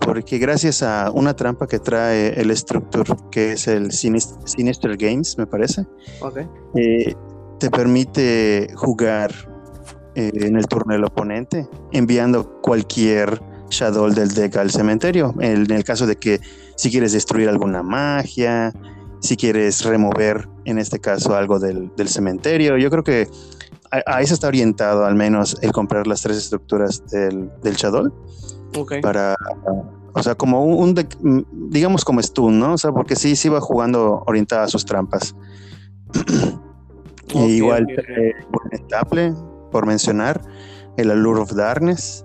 porque 0.00 0.38
gracias 0.38 0.82
a 0.82 1.10
una 1.10 1.34
trampa 1.34 1.66
que 1.66 1.78
trae 1.78 2.40
el 2.40 2.56
Structure, 2.56 3.14
que 3.30 3.52
es 3.52 3.68
el 3.68 3.92
Sinister, 3.92 4.96
Games, 4.96 5.36
me 5.36 5.46
parece, 5.46 5.84
okay. 6.20 6.48
eh, 6.74 7.14
te 7.60 7.70
permite 7.70 8.72
jugar 8.74 9.32
eh, 10.16 10.32
en 10.34 10.56
el 10.56 10.66
turno 10.66 10.94
del 10.94 11.04
oponente, 11.04 11.68
enviando 11.92 12.60
cualquier 12.62 13.40
Shadow 13.68 14.10
del 14.10 14.30
deck 14.30 14.56
al 14.56 14.70
cementerio. 14.70 15.34
En, 15.38 15.70
el 15.70 15.84
caso 15.84 16.06
de 16.06 16.16
que 16.16 16.40
si 16.74 16.90
quieres 16.90 17.12
destruir 17.12 17.48
alguna 17.48 17.84
magia, 17.84 18.72
si 19.20 19.36
quieres 19.36 19.84
remover, 19.84 20.48
en 20.64 20.78
este 20.78 20.98
caso, 20.98 21.36
algo 21.36 21.60
del, 21.60 21.92
cementerio. 22.06 22.76
Yo 22.78 22.90
creo 22.90 23.04
que 23.04 23.28
a, 23.90 24.20
eso 24.22 24.34
está 24.34 24.48
orientado 24.48 25.04
al 25.04 25.14
menos 25.14 25.56
el 25.60 25.70
comprar 25.70 26.06
las 26.06 26.22
tres 26.22 26.38
estructuras 26.38 27.06
del, 27.10 27.50
del 27.62 27.76
Shadow. 27.76 28.10
Para, 29.02 29.36
o 30.14 30.22
sea, 30.22 30.34
como 30.34 30.64
un, 30.64 30.94
deck, 30.94 31.16
digamos 31.52 32.04
como 32.04 32.22
Stun, 32.22 32.58
¿no? 32.58 32.74
O 32.74 32.78
sea, 32.78 32.90
porque 32.90 33.16
sí, 33.16 33.36
sí 33.36 33.48
va 33.48 33.60
jugando 33.60 34.22
orientada 34.26 34.64
a 34.64 34.68
sus 34.68 34.84
trampas. 34.84 35.36
igual, 37.34 37.84
okay, 37.84 38.32
okay. 39.02 39.32
por 39.70 39.86
mencionar, 39.86 40.40
el 40.96 41.10
Allure 41.10 41.40
of 41.40 41.52
Darkness, 41.52 42.24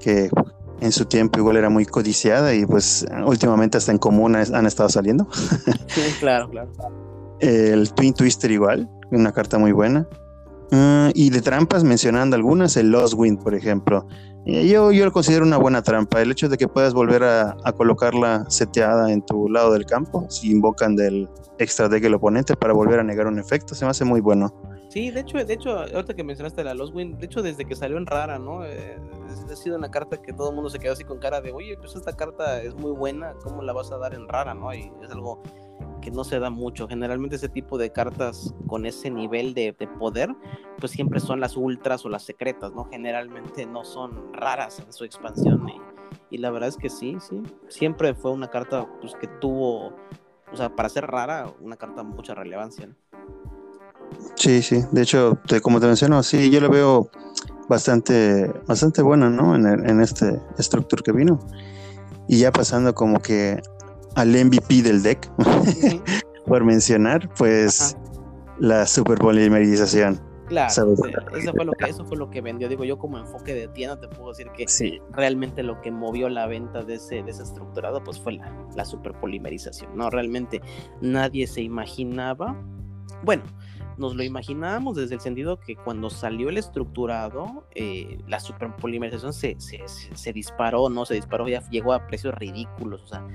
que 0.00 0.30
en 0.80 0.92
su 0.92 1.06
tiempo 1.06 1.38
igual 1.38 1.56
era 1.56 1.70
muy 1.70 1.86
codiciada 1.86 2.54
y 2.54 2.66
pues 2.66 3.06
últimamente 3.24 3.78
hasta 3.78 3.92
en 3.92 3.98
común 3.98 4.36
han 4.36 4.66
estado 4.66 4.88
saliendo. 4.88 5.26
sí, 5.86 6.02
claro, 6.20 6.50
claro. 6.50 6.70
El 7.40 7.92
Twin 7.92 8.14
Twister 8.14 8.50
igual, 8.50 8.88
una 9.10 9.32
carta 9.32 9.58
muy 9.58 9.72
buena. 9.72 10.06
Uh, 10.72 11.10
y 11.14 11.30
de 11.30 11.42
trampas, 11.42 11.84
mencionando 11.84 12.34
algunas, 12.34 12.76
el 12.76 12.90
Lost 12.90 13.14
Wind, 13.14 13.42
por 13.42 13.54
ejemplo. 13.54 14.06
Yo, 14.46 14.92
yo 14.92 15.04
lo 15.04 15.10
considero 15.10 15.44
una 15.44 15.56
buena 15.56 15.82
trampa. 15.82 16.22
El 16.22 16.30
hecho 16.30 16.48
de 16.48 16.56
que 16.56 16.68
puedas 16.68 16.94
volver 16.94 17.24
a, 17.24 17.56
a, 17.64 17.72
colocarla 17.72 18.44
seteada 18.48 19.12
en 19.12 19.20
tu 19.20 19.48
lado 19.48 19.72
del 19.72 19.86
campo, 19.86 20.24
si 20.30 20.52
invocan 20.52 20.94
del 20.94 21.28
extra 21.58 21.88
deck 21.88 22.04
el 22.04 22.14
oponente 22.14 22.54
para 22.54 22.72
volver 22.72 23.00
a 23.00 23.02
negar 23.02 23.26
un 23.26 23.40
efecto, 23.40 23.74
se 23.74 23.84
me 23.84 23.90
hace 23.90 24.04
muy 24.04 24.20
bueno. 24.20 24.54
Sí, 24.96 25.10
de 25.10 25.20
hecho, 25.20 25.36
de 25.44 25.52
hecho, 25.52 25.78
ahorita 25.78 26.14
que 26.14 26.24
mencionaste 26.24 26.64
la 26.64 26.72
Lost 26.72 26.94
Wind, 26.94 27.18
de 27.18 27.26
hecho, 27.26 27.42
desde 27.42 27.66
que 27.66 27.76
salió 27.76 27.98
en 27.98 28.06
rara, 28.06 28.38
¿no? 28.38 28.64
Eh, 28.64 28.98
ha 29.28 29.54
sido 29.54 29.76
una 29.76 29.90
carta 29.90 30.22
que 30.22 30.32
todo 30.32 30.48
el 30.48 30.54
mundo 30.54 30.70
se 30.70 30.78
quedó 30.78 30.94
así 30.94 31.04
con 31.04 31.18
cara 31.18 31.42
de, 31.42 31.52
oye, 31.52 31.76
pues 31.76 31.94
esta 31.94 32.16
carta 32.16 32.62
es 32.62 32.74
muy 32.74 32.92
buena, 32.92 33.34
¿cómo 33.44 33.60
la 33.60 33.74
vas 33.74 33.92
a 33.92 33.98
dar 33.98 34.14
en 34.14 34.26
rara, 34.26 34.54
no? 34.54 34.72
Y 34.72 34.90
es 35.02 35.10
algo 35.10 35.42
que 36.00 36.10
no 36.10 36.24
se 36.24 36.38
da 36.38 36.48
mucho. 36.48 36.88
Generalmente 36.88 37.36
ese 37.36 37.50
tipo 37.50 37.76
de 37.76 37.92
cartas 37.92 38.54
con 38.68 38.86
ese 38.86 39.10
nivel 39.10 39.52
de, 39.52 39.76
de, 39.78 39.86
poder, 39.86 40.34
pues 40.78 40.92
siempre 40.92 41.20
son 41.20 41.40
las 41.40 41.58
ultras 41.58 42.06
o 42.06 42.08
las 42.08 42.22
secretas, 42.22 42.72
¿no? 42.72 42.86
Generalmente 42.86 43.66
no 43.66 43.84
son 43.84 44.32
raras 44.32 44.78
en 44.80 44.90
su 44.94 45.04
expansión. 45.04 45.68
Y, 45.68 46.36
y 46.36 46.38
la 46.38 46.50
verdad 46.50 46.70
es 46.70 46.78
que 46.78 46.88
sí, 46.88 47.18
sí. 47.20 47.42
Siempre 47.68 48.14
fue 48.14 48.30
una 48.30 48.48
carta 48.48 48.88
pues, 49.02 49.14
que 49.14 49.26
tuvo, 49.26 49.88
o 50.50 50.56
sea, 50.56 50.74
para 50.74 50.88
ser 50.88 51.06
rara, 51.06 51.52
una 51.60 51.76
carta 51.76 52.02
de 52.02 52.08
mucha 52.08 52.34
relevancia, 52.34 52.86
¿no? 52.86 52.94
Sí, 54.36 54.62
sí. 54.62 54.82
De 54.92 55.02
hecho, 55.02 55.38
te, 55.46 55.60
como 55.60 55.80
te 55.80 55.86
menciono, 55.86 56.22
sí, 56.22 56.50
yo 56.50 56.60
lo 56.60 56.68
veo 56.68 57.10
bastante, 57.68 58.52
bastante 58.66 59.02
bueno, 59.02 59.30
¿no? 59.30 59.54
En, 59.54 59.66
el, 59.66 59.88
en 59.88 60.00
este 60.00 60.40
structure 60.58 61.02
que 61.02 61.12
vino. 61.12 61.40
Y 62.28 62.38
ya 62.40 62.52
pasando 62.52 62.94
como 62.94 63.20
que 63.20 63.60
al 64.14 64.28
MVP 64.28 64.82
del 64.82 65.02
deck, 65.02 65.30
por 66.46 66.64
mencionar, 66.64 67.28
pues 67.36 67.96
la 68.58 68.86
superpolimerización. 68.86 70.20
Claro, 70.46 70.68
eso 70.68 70.94
fue, 70.94 71.64
lo 71.64 71.72
que, 71.72 71.90
eso 71.90 72.04
fue 72.04 72.16
lo 72.16 72.30
que 72.30 72.40
vendió. 72.40 72.68
Digo, 72.68 72.84
yo 72.84 72.98
como 72.98 73.18
enfoque 73.18 73.52
de 73.52 73.66
tienda 73.66 73.98
te 73.98 74.06
puedo 74.06 74.28
decir 74.28 74.46
que 74.56 74.68
sí. 74.68 75.00
realmente 75.10 75.64
lo 75.64 75.80
que 75.80 75.90
movió 75.90 76.28
la 76.28 76.46
venta 76.46 76.84
de 76.84 76.94
ese, 76.94 77.24
de 77.24 77.32
ese 77.32 77.42
estructurado 77.42 78.02
pues 78.04 78.20
fue 78.20 78.34
la, 78.34 78.52
la 78.76 78.84
superpolimerización. 78.84 79.96
No, 79.96 80.08
realmente 80.08 80.60
nadie 81.00 81.48
se 81.48 81.62
imaginaba. 81.62 82.56
Bueno, 83.24 83.42
nos 83.98 84.14
lo 84.14 84.22
imaginábamos 84.22 84.96
desde 84.96 85.14
el 85.14 85.20
sentido 85.20 85.58
que 85.58 85.76
cuando 85.76 86.10
salió 86.10 86.48
el 86.48 86.58
estructurado, 86.58 87.66
eh, 87.74 88.18
la 88.28 88.40
superpolimerización 88.40 89.32
se, 89.32 89.56
se, 89.58 90.32
disparó, 90.32 90.88
¿no? 90.88 91.04
Se 91.04 91.14
disparó, 91.14 91.48
ya 91.48 91.68
llegó 91.70 91.92
a 91.92 92.06
precios 92.06 92.34
ridículos, 92.34 93.02
o 93.02 93.06
sea, 93.06 93.26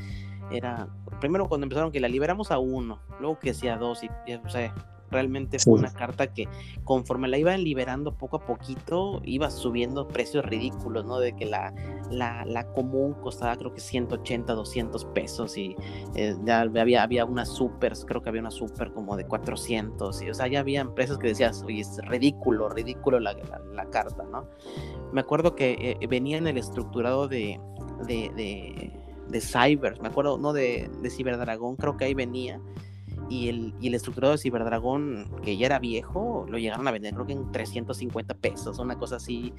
era, 0.51 0.87
primero 1.19 1.47
cuando 1.47 1.65
empezaron 1.65 1.91
que 1.91 1.99
la 1.99 2.07
liberamos 2.07 2.51
a 2.51 2.59
uno, 2.59 2.99
luego 3.19 3.39
que 3.39 3.53
sea 3.53 3.77
dos, 3.77 4.03
y, 4.03 4.09
o 4.33 4.49
sea, 4.49 4.73
realmente 5.11 5.59
fue 5.59 5.73
una 5.73 5.91
carta 5.91 6.33
que 6.33 6.47
conforme 6.83 7.27
la 7.27 7.37
iban 7.37 7.63
liberando 7.63 8.17
poco 8.17 8.37
a 8.37 8.45
poquito, 8.45 9.21
iba 9.25 9.51
subiendo 9.51 10.07
precios 10.07 10.45
ridículos, 10.45 11.05
¿no? 11.05 11.19
De 11.19 11.33
que 11.33 11.45
la, 11.45 11.73
la, 12.09 12.45
la 12.45 12.71
común 12.71 13.13
costaba 13.13 13.55
creo 13.57 13.73
que 13.73 13.81
180, 13.81 14.53
200 14.53 15.05
pesos 15.05 15.57
y 15.57 15.75
eh, 16.15 16.35
ya 16.43 16.61
había, 16.61 17.03
había 17.03 17.25
unas 17.25 17.49
supers, 17.49 18.05
creo 18.05 18.21
que 18.21 18.29
había 18.29 18.41
una 18.41 18.51
super 18.51 18.91
como 18.93 19.15
de 19.17 19.25
400, 19.25 20.21
y, 20.21 20.29
o 20.29 20.33
sea, 20.33 20.47
ya 20.47 20.59
había 20.59 20.81
empresas 20.81 21.17
que 21.17 21.27
decías, 21.27 21.63
oye, 21.63 21.81
es 21.81 21.97
ridículo, 22.07 22.69
ridículo 22.69 23.19
la, 23.19 23.35
la, 23.73 23.85
carta, 23.89 24.23
¿no? 24.31 24.47
Me 25.11 25.21
acuerdo 25.21 25.55
que 25.55 25.97
eh, 26.01 26.07
venía 26.07 26.37
en 26.37 26.47
el 26.47 26.57
estructurado 26.57 27.27
de, 27.27 27.59
de, 28.07 28.31
de, 28.35 28.91
de 29.27 29.41
Cyber, 29.41 30.01
me 30.01 30.07
acuerdo, 30.07 30.37
no 30.37 30.53
de, 30.53 30.89
de 31.01 31.09
Cyber 31.09 31.37
Dragón, 31.37 31.75
creo 31.75 31.97
que 31.97 32.05
ahí 32.05 32.13
venía 32.13 32.61
y 33.31 33.47
el, 33.47 33.73
y 33.79 33.87
el 33.87 33.93
estructurado 33.93 34.33
de 34.33 34.39
Ciberdragón, 34.39 35.25
que 35.41 35.55
ya 35.55 35.67
era 35.67 35.79
viejo, 35.79 36.45
lo 36.49 36.57
llegaron 36.57 36.85
a 36.85 36.91
vender 36.91 37.13
creo 37.13 37.25
que 37.25 37.31
en 37.31 37.49
350 37.49 38.33
pesos, 38.33 38.77
una 38.77 38.97
cosa 38.97 39.15
así, 39.15 39.53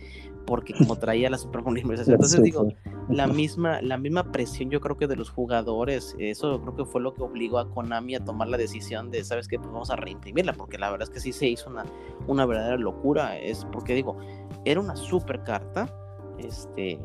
porque 0.45 0.75
como 0.75 0.97
traía 0.97 1.31
la 1.31 1.39
Super 1.39 1.63
Entonces 1.67 2.43
digo, 2.43 2.69
la 3.09 3.27
misma, 3.27 3.81
la 3.81 3.97
misma 3.97 4.31
presión 4.31 4.69
yo 4.69 4.83
creo 4.83 4.99
que 4.99 5.07
de 5.07 5.17
los 5.17 5.31
jugadores, 5.31 6.15
eso 6.19 6.61
creo 6.61 6.77
que 6.77 6.85
fue 6.85 7.01
lo 7.01 7.15
que 7.15 7.23
obligó 7.23 7.59
a 7.59 7.71
Konami 7.71 8.15
a 8.15 8.23
tomar 8.23 8.49
la 8.49 8.59
decisión 8.59 9.11
de, 9.11 9.25
¿sabes 9.25 9.49
qué? 9.49 9.59
Pues 9.59 9.73
vamos 9.73 9.89
a 9.89 9.97
reimprimirla, 9.97 10.53
porque 10.53 10.77
la 10.77 10.91
verdad 10.91 11.09
es 11.09 11.15
que 11.15 11.21
sí 11.21 11.33
se 11.33 11.49
hizo 11.49 11.71
una, 11.71 11.87
una 12.27 12.45
verdadera 12.45 12.77
locura, 12.77 13.39
es 13.39 13.65
porque 13.73 13.95
digo, 13.95 14.19
era 14.67 14.81
una 14.81 14.97
super 14.97 15.43
carta, 15.45 15.89
este, 16.37 16.99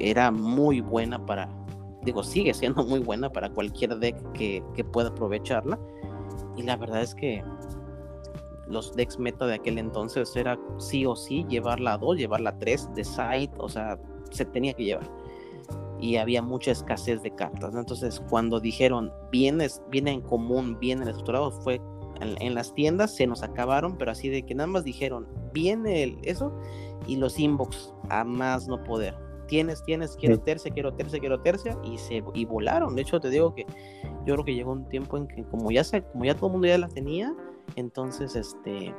era 0.00 0.30
muy 0.30 0.82
buena 0.82 1.24
para, 1.24 1.48
digo, 2.06 2.22
sigue 2.22 2.54
siendo 2.54 2.84
muy 2.86 3.00
buena 3.00 3.30
para 3.30 3.50
cualquier 3.50 3.98
deck 3.98 4.16
que, 4.32 4.62
pueda 4.92 5.10
aprovecharla. 5.10 5.78
Y 6.56 6.62
la 6.62 6.76
verdad 6.76 7.02
es 7.02 7.14
que 7.14 7.44
los 8.66 8.94
decks 8.94 9.18
meta 9.18 9.46
de 9.46 9.54
aquel 9.54 9.78
entonces 9.78 10.34
era 10.34 10.58
sí 10.78 11.04
o 11.04 11.14
sí 11.14 11.44
llevarla 11.48 11.94
a 11.94 11.98
2, 11.98 12.16
llevarla 12.16 12.50
a 12.50 12.58
3 12.58 12.94
de 12.94 13.04
side, 13.04 13.50
o 13.58 13.68
sea, 13.68 13.98
se 14.30 14.44
tenía 14.46 14.72
que 14.72 14.84
llevar. 14.84 15.10
Y 16.00 16.16
había 16.16 16.42
mucha 16.42 16.70
escasez 16.70 17.22
de 17.22 17.34
cartas. 17.34 17.74
Entonces, 17.74 18.22
cuando 18.30 18.60
dijeron, 18.60 19.12
viene, 19.30 19.66
viene 19.90 20.12
en 20.12 20.20
común, 20.20 20.78
viene 20.78 21.02
en 21.02 21.08
estructurado, 21.08 21.50
fue 21.50 21.80
en, 22.20 22.54
las 22.54 22.72
tiendas, 22.74 23.14
se 23.14 23.26
nos 23.26 23.42
acabaron, 23.42 23.96
pero 23.98 24.12
así 24.12 24.28
de 24.28 24.42
que 24.44 24.54
nada 24.54 24.68
más 24.68 24.84
dijeron, 24.84 25.26
viene 25.52 26.02
el, 26.02 26.18
eso, 26.22 26.52
y 27.06 27.16
los 27.16 27.38
inbox 27.38 27.92
a 28.08 28.24
más 28.24 28.68
no 28.68 28.82
poder 28.84 29.25
tienes, 29.46 29.82
tienes, 29.84 30.16
quiero 30.16 30.38
tercia, 30.38 30.70
quiero 30.72 30.92
tercia, 30.94 31.18
quiero 31.18 31.40
tercia, 31.40 31.78
y 31.84 31.98
se 31.98 32.22
y 32.34 32.44
volaron. 32.44 32.94
De 32.94 33.02
hecho, 33.02 33.20
te 33.20 33.30
digo 33.30 33.54
que 33.54 33.66
yo 34.24 34.34
creo 34.34 34.44
que 34.44 34.54
llegó 34.54 34.72
un 34.72 34.88
tiempo 34.88 35.16
en 35.16 35.28
que 35.28 35.44
como 35.44 35.70
ya 35.70 35.84
se, 35.84 36.02
como 36.02 36.24
ya 36.24 36.34
todo 36.34 36.46
el 36.46 36.52
mundo 36.52 36.66
ya 36.66 36.78
la 36.78 36.88
tenía, 36.88 37.34
entonces 37.76 38.36
este 38.36 38.94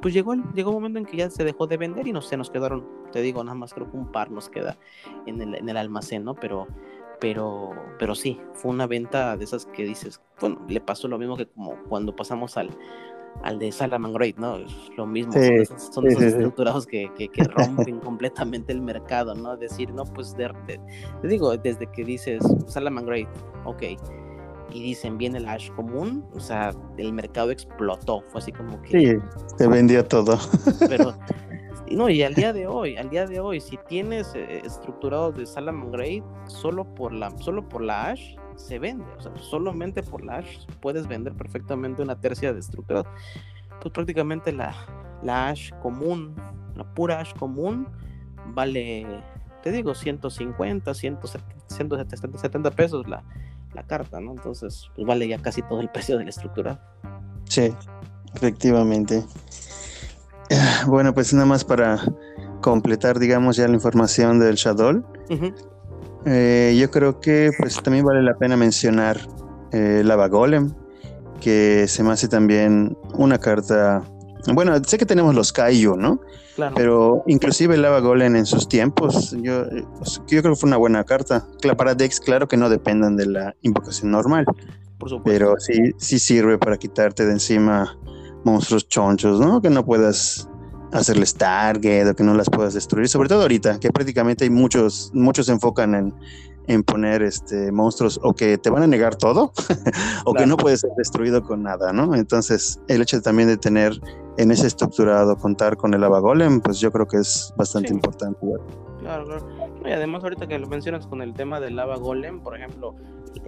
pues 0.00 0.14
llegó 0.14 0.32
el, 0.32 0.42
llegó 0.54 0.70
un 0.70 0.76
momento 0.76 0.98
en 0.98 1.04
que 1.04 1.16
ya 1.16 1.30
se 1.30 1.44
dejó 1.44 1.66
de 1.66 1.76
vender 1.76 2.06
y 2.06 2.12
no 2.12 2.22
se 2.22 2.36
nos 2.36 2.50
quedaron, 2.50 2.86
te 3.12 3.20
digo, 3.20 3.44
nada 3.44 3.54
más 3.54 3.74
creo 3.74 3.90
que 3.90 3.96
un 3.96 4.10
par 4.10 4.30
nos 4.30 4.48
queda 4.48 4.78
en 5.26 5.42
el, 5.42 5.54
en 5.54 5.68
el 5.68 5.76
almacén, 5.76 6.24
¿no? 6.24 6.34
Pero 6.34 6.66
pero 7.20 7.72
pero 7.98 8.14
sí, 8.14 8.40
fue 8.54 8.70
una 8.70 8.86
venta 8.86 9.36
de 9.36 9.44
esas 9.44 9.66
que 9.66 9.84
dices, 9.84 10.22
bueno, 10.40 10.64
le 10.68 10.80
pasó 10.80 11.06
lo 11.06 11.18
mismo 11.18 11.36
que 11.36 11.46
como 11.46 11.76
cuando 11.88 12.16
pasamos 12.16 12.56
al 12.56 12.70
al 13.42 13.58
de 13.58 13.72
Salaman 13.72 14.12
Great, 14.12 14.36
¿no? 14.36 14.56
Es 14.56 14.72
lo 14.96 15.06
mismo, 15.06 15.32
son 15.32 15.42
esos, 16.06 16.22
estructurados 16.22 16.86
que, 16.86 17.10
que, 17.16 17.30
rompen 17.44 18.00
completamente 18.00 18.72
el 18.72 18.82
mercado, 18.82 19.34
¿no? 19.34 19.56
Decir, 19.56 19.92
no, 19.92 20.04
pues, 20.04 20.36
te 20.36 21.28
digo, 21.28 21.56
desde 21.56 21.86
que 21.86 22.04
dices 22.04 22.42
Salaman 22.66 23.06
Great, 23.06 23.28
ok, 23.64 23.82
y 24.72 24.82
dicen, 24.82 25.18
viene 25.18 25.38
el 25.38 25.48
Ash 25.48 25.70
común, 25.72 26.24
o 26.34 26.40
sea, 26.40 26.72
el 26.96 27.12
mercado 27.12 27.50
explotó, 27.50 28.22
fue 28.28 28.40
así 28.40 28.52
como 28.52 28.80
que... 28.82 28.90
Sí, 28.90 29.18
se 29.56 29.66
vendía 29.66 30.06
todo. 30.06 30.38
Pero, 30.88 31.14
no, 31.90 32.08
y 32.08 32.22
al 32.22 32.34
día 32.34 32.52
de 32.52 32.66
hoy, 32.66 32.96
al 32.96 33.10
día 33.10 33.26
de 33.26 33.40
hoy, 33.40 33.60
si 33.60 33.78
tienes 33.88 34.32
eh, 34.34 34.62
estructurados 34.64 35.36
de 35.36 35.46
Salaman 35.46 35.90
Great, 35.90 36.24
solo 36.46 36.84
por 36.94 37.12
la, 37.12 37.30
solo 37.38 37.68
por 37.68 37.82
la 37.82 38.10
Ash, 38.10 38.36
se 38.60 38.78
vende. 38.78 39.04
O 39.18 39.20
sea, 39.20 39.32
solamente 39.38 40.02
por 40.02 40.24
la 40.24 40.36
Ash 40.36 40.66
puedes 40.80 41.06
vender 41.06 41.32
perfectamente 41.34 42.02
una 42.02 42.20
tercia 42.20 42.52
de 42.52 42.60
estructura. 42.60 43.04
Pues 43.80 43.92
prácticamente 43.92 44.52
la, 44.52 44.74
la 45.22 45.48
Ash 45.48 45.70
común, 45.80 46.34
la 46.76 46.84
pura 46.94 47.20
Ash 47.20 47.32
común, 47.34 47.88
vale, 48.48 49.06
te 49.62 49.72
digo, 49.72 49.94
150, 49.94 50.94
170, 50.94 52.70
pesos 52.72 53.08
la, 53.08 53.24
la 53.74 53.82
carta, 53.84 54.20
¿no? 54.20 54.32
Entonces, 54.32 54.90
pues 54.94 55.06
vale 55.06 55.26
ya 55.28 55.38
casi 55.38 55.62
todo 55.62 55.80
el 55.80 55.88
precio 55.88 56.18
de 56.18 56.24
la 56.24 56.30
estructura. 56.30 56.80
Sí, 57.44 57.74
efectivamente. 58.34 59.24
Bueno, 60.86 61.14
pues 61.14 61.32
nada 61.32 61.46
más 61.46 61.64
para 61.64 62.00
completar, 62.60 63.18
digamos, 63.18 63.56
ya 63.56 63.68
la 63.68 63.74
información 63.74 64.40
del 64.40 64.56
Shadow. 64.56 65.04
Eh, 66.26 66.76
yo 66.78 66.90
creo 66.90 67.20
que 67.20 67.50
pues 67.58 67.82
también 67.82 68.04
vale 68.04 68.22
la 68.22 68.34
pena 68.34 68.56
mencionar 68.56 69.18
eh, 69.72 70.02
Lava 70.04 70.28
Golem, 70.28 70.72
que 71.40 71.86
se 71.88 72.02
me 72.02 72.12
hace 72.12 72.28
también 72.28 72.96
una 73.14 73.38
carta. 73.38 74.02
Bueno, 74.52 74.72
sé 74.84 74.98
que 74.98 75.06
tenemos 75.06 75.34
los 75.34 75.52
Kaiju, 75.52 75.96
¿no? 75.96 76.20
Claro. 76.56 76.74
Pero 76.74 77.22
inclusive 77.26 77.76
Lava 77.76 78.00
Golem 78.00 78.36
en 78.36 78.46
sus 78.46 78.68
tiempos, 78.68 79.34
yo, 79.40 79.64
pues, 79.98 80.20
yo 80.26 80.42
creo 80.42 80.52
que 80.54 80.56
fue 80.56 80.68
una 80.68 80.76
buena 80.76 81.04
carta. 81.04 81.46
Para 81.76 81.94
decks, 81.94 82.20
claro 82.20 82.48
que 82.48 82.56
no 82.56 82.68
dependan 82.68 83.16
de 83.16 83.26
la 83.26 83.54
invocación 83.62 84.10
normal. 84.10 84.44
Por 84.98 85.08
supuesto. 85.08 85.24
Pero 85.24 85.54
sí, 85.58 85.94
sí 85.96 86.18
sirve 86.18 86.58
para 86.58 86.76
quitarte 86.76 87.24
de 87.24 87.32
encima 87.32 87.96
monstruos 88.44 88.88
chonchos, 88.88 89.40
¿no? 89.40 89.62
Que 89.62 89.70
no 89.70 89.84
puedas 89.84 90.49
hacerles 90.92 91.34
target 91.34 92.08
o 92.08 92.14
que 92.14 92.24
no 92.24 92.34
las 92.34 92.50
puedas 92.50 92.74
destruir, 92.74 93.08
sobre 93.08 93.28
todo 93.28 93.42
ahorita, 93.42 93.78
que 93.80 93.90
prácticamente 93.90 94.44
hay 94.44 94.50
muchos, 94.50 95.10
muchos 95.14 95.46
se 95.46 95.52
enfocan 95.52 95.94
en, 95.94 96.14
en 96.66 96.82
poner 96.82 97.22
este 97.22 97.72
monstruos 97.72 98.20
o 98.22 98.32
que 98.32 98.58
te 98.58 98.70
van 98.70 98.82
a 98.82 98.86
negar 98.86 99.16
todo 99.16 99.52
o 100.24 100.34
que 100.34 100.46
no 100.46 100.56
puedes 100.56 100.80
ser 100.80 100.90
destruido 100.96 101.42
con 101.42 101.62
nada, 101.62 101.92
¿no? 101.92 102.14
Entonces, 102.14 102.80
el 102.88 103.02
hecho 103.02 103.20
también 103.20 103.48
de 103.48 103.56
tener 103.56 104.00
en 104.36 104.50
ese 104.50 104.66
estructurado 104.66 105.36
contar 105.36 105.76
con 105.76 105.94
el 105.94 106.00
Lava 106.00 106.20
Golem, 106.20 106.60
pues 106.60 106.78
yo 106.80 106.92
creo 106.92 107.06
que 107.06 107.18
es 107.18 107.52
bastante 107.56 107.92
importante. 107.92 108.40
Claro, 109.00 109.24
claro. 109.24 109.46
Y 109.84 109.90
además 109.90 110.22
ahorita 110.22 110.46
que 110.46 110.58
lo 110.58 110.68
mencionas 110.68 111.06
con 111.06 111.22
el 111.22 111.34
tema 111.34 111.60
del 111.60 111.76
Lava 111.76 111.96
Golem, 111.96 112.40
por 112.40 112.56
ejemplo, 112.56 112.94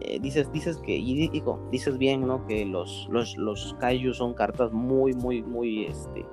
eh, 0.00 0.18
dices 0.20 0.50
dices 0.52 0.78
que 0.78 0.96
y 0.96 1.28
digo, 1.28 1.68
dices 1.70 1.98
bien, 1.98 2.26
¿no? 2.26 2.46
Que 2.46 2.64
los 2.64 3.08
los 3.10 3.36
los 3.36 3.76
Kaiju 3.80 4.14
son 4.14 4.34
cartas 4.34 4.72
muy 4.72 5.12
muy 5.12 5.42
muy 5.42 5.86
este 5.86 6.24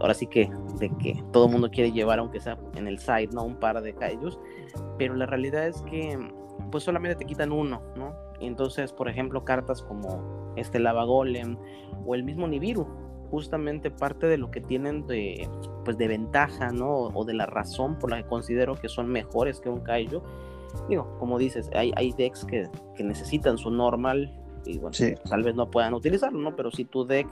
ahora 0.00 0.14
sí 0.14 0.26
que 0.26 0.50
de 0.78 0.90
que 0.98 1.22
todo 1.32 1.46
el 1.46 1.52
mundo 1.52 1.70
quiere 1.70 1.92
llevar 1.92 2.18
aunque 2.18 2.40
sea 2.40 2.58
en 2.74 2.86
el 2.86 2.98
side, 2.98 3.28
¿no? 3.32 3.44
Un 3.44 3.56
par 3.56 3.80
de 3.82 3.94
kaijus, 3.94 4.38
pero 4.98 5.14
la 5.14 5.26
realidad 5.26 5.66
es 5.66 5.82
que 5.82 6.18
pues 6.70 6.84
solamente 6.84 7.16
te 7.16 7.24
quitan 7.24 7.52
uno, 7.52 7.80
¿no? 7.96 8.28
entonces, 8.40 8.92
por 8.92 9.08
ejemplo, 9.08 9.44
cartas 9.44 9.82
como 9.82 10.52
este 10.56 10.78
Lava 10.78 11.04
Golem 11.04 11.56
o 12.06 12.14
el 12.14 12.22
mismo 12.22 12.46
Nibiru, 12.46 12.86
justamente 13.30 13.90
parte 13.90 14.26
de 14.26 14.38
lo 14.38 14.50
que 14.50 14.60
tienen 14.60 15.06
de 15.06 15.48
pues 15.84 15.98
de 15.98 16.08
ventaja, 16.08 16.70
¿no? 16.70 16.88
O 16.88 17.24
de 17.24 17.34
la 17.34 17.46
razón 17.46 17.98
por 17.98 18.10
la 18.10 18.22
que 18.22 18.28
considero 18.28 18.74
que 18.74 18.88
son 18.88 19.08
mejores 19.08 19.60
que 19.60 19.68
un 19.68 19.80
kaiju. 19.80 20.22
Digo, 20.88 21.16
como 21.18 21.38
dices, 21.38 21.70
hay, 21.74 21.92
hay 21.96 22.12
decks 22.12 22.44
que, 22.44 22.68
que 22.94 23.04
necesitan 23.04 23.58
su 23.58 23.70
normal 23.70 24.34
y 24.64 24.78
bueno, 24.78 24.96
tal 25.28 25.42
vez 25.42 25.54
no 25.54 25.70
puedan 25.70 25.94
utilizarlo, 25.94 26.38
¿no? 26.38 26.54
Pero 26.54 26.70
si 26.70 26.84
tu 26.84 27.04
deck 27.06 27.26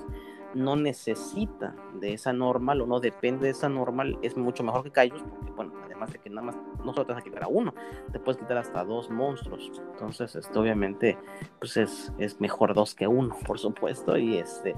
no 0.56 0.74
necesita 0.74 1.76
de 2.00 2.14
esa 2.14 2.32
normal 2.32 2.80
o 2.80 2.86
no 2.86 2.98
depende 2.98 3.44
de 3.44 3.50
esa 3.50 3.68
normal, 3.68 4.18
es 4.22 4.36
mucho 4.36 4.64
mejor 4.64 4.82
que 4.82 4.90
Kaijus, 4.90 5.22
porque 5.22 5.52
bueno, 5.52 5.72
además 5.84 6.12
de 6.12 6.18
que 6.18 6.30
nada 6.30 6.46
más 6.46 6.56
no 6.84 6.92
solo 6.92 7.06
te 7.06 7.12
vas 7.12 7.22
a 7.22 7.24
quitar 7.24 7.44
a 7.44 7.48
uno, 7.48 7.74
te 8.10 8.18
puedes 8.18 8.40
quitar 8.40 8.58
hasta 8.58 8.84
dos 8.84 9.10
monstruos. 9.10 9.70
Entonces, 9.92 10.34
esto 10.34 10.60
obviamente, 10.60 11.18
pues 11.58 11.76
es, 11.76 12.12
es 12.18 12.40
mejor 12.40 12.74
dos 12.74 12.94
que 12.94 13.06
uno, 13.06 13.36
por 13.46 13.58
supuesto, 13.58 14.16
y 14.16 14.38
este, 14.38 14.74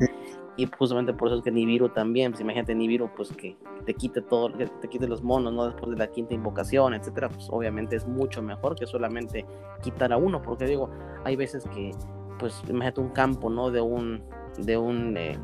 y 0.58 0.66
justamente 0.66 1.12
por 1.12 1.28
eso 1.28 1.38
es 1.38 1.44
que 1.44 1.52
Nibiru 1.52 1.88
también, 1.90 2.32
pues 2.32 2.40
imagínate 2.40 2.74
Nibiru, 2.74 3.08
pues 3.14 3.32
que 3.32 3.56
te 3.86 3.94
quite 3.94 4.20
todo, 4.22 4.52
que 4.52 4.66
te 4.66 4.88
quite 4.88 5.06
los 5.06 5.22
monos, 5.22 5.52
¿no? 5.52 5.66
Después 5.66 5.92
de 5.92 5.96
la 5.96 6.08
quinta 6.08 6.34
invocación, 6.34 6.94
etcétera, 6.94 7.28
pues 7.28 7.48
obviamente 7.50 7.94
es 7.94 8.08
mucho 8.08 8.42
mejor 8.42 8.74
que 8.74 8.84
solamente 8.84 9.46
quitar 9.82 10.12
a 10.12 10.16
uno, 10.16 10.42
porque 10.42 10.64
digo, 10.66 10.90
hay 11.24 11.36
veces 11.36 11.64
que, 11.72 11.92
pues 12.40 12.60
imagínate 12.68 13.00
un 13.00 13.10
campo, 13.10 13.50
¿no? 13.50 13.70
De 13.70 13.80
un, 13.80 14.24
de 14.58 14.76
un, 14.76 15.16
eh, 15.16 15.38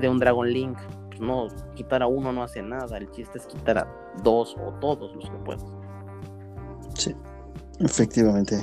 de 0.00 0.08
un 0.08 0.18
Dragon 0.18 0.48
Link. 0.48 0.78
Pues 1.08 1.20
no, 1.20 1.48
quitar 1.74 2.02
a 2.02 2.06
uno 2.06 2.32
no 2.32 2.42
hace 2.42 2.62
nada. 2.62 2.96
El 2.96 3.10
chiste 3.10 3.38
es 3.38 3.46
quitar 3.46 3.78
a 3.78 4.12
dos 4.22 4.56
o 4.58 4.72
todos 4.80 5.14
los 5.14 5.30
que 5.30 5.36
puedas. 5.38 5.64
Sí, 6.94 7.14
efectivamente. 7.78 8.60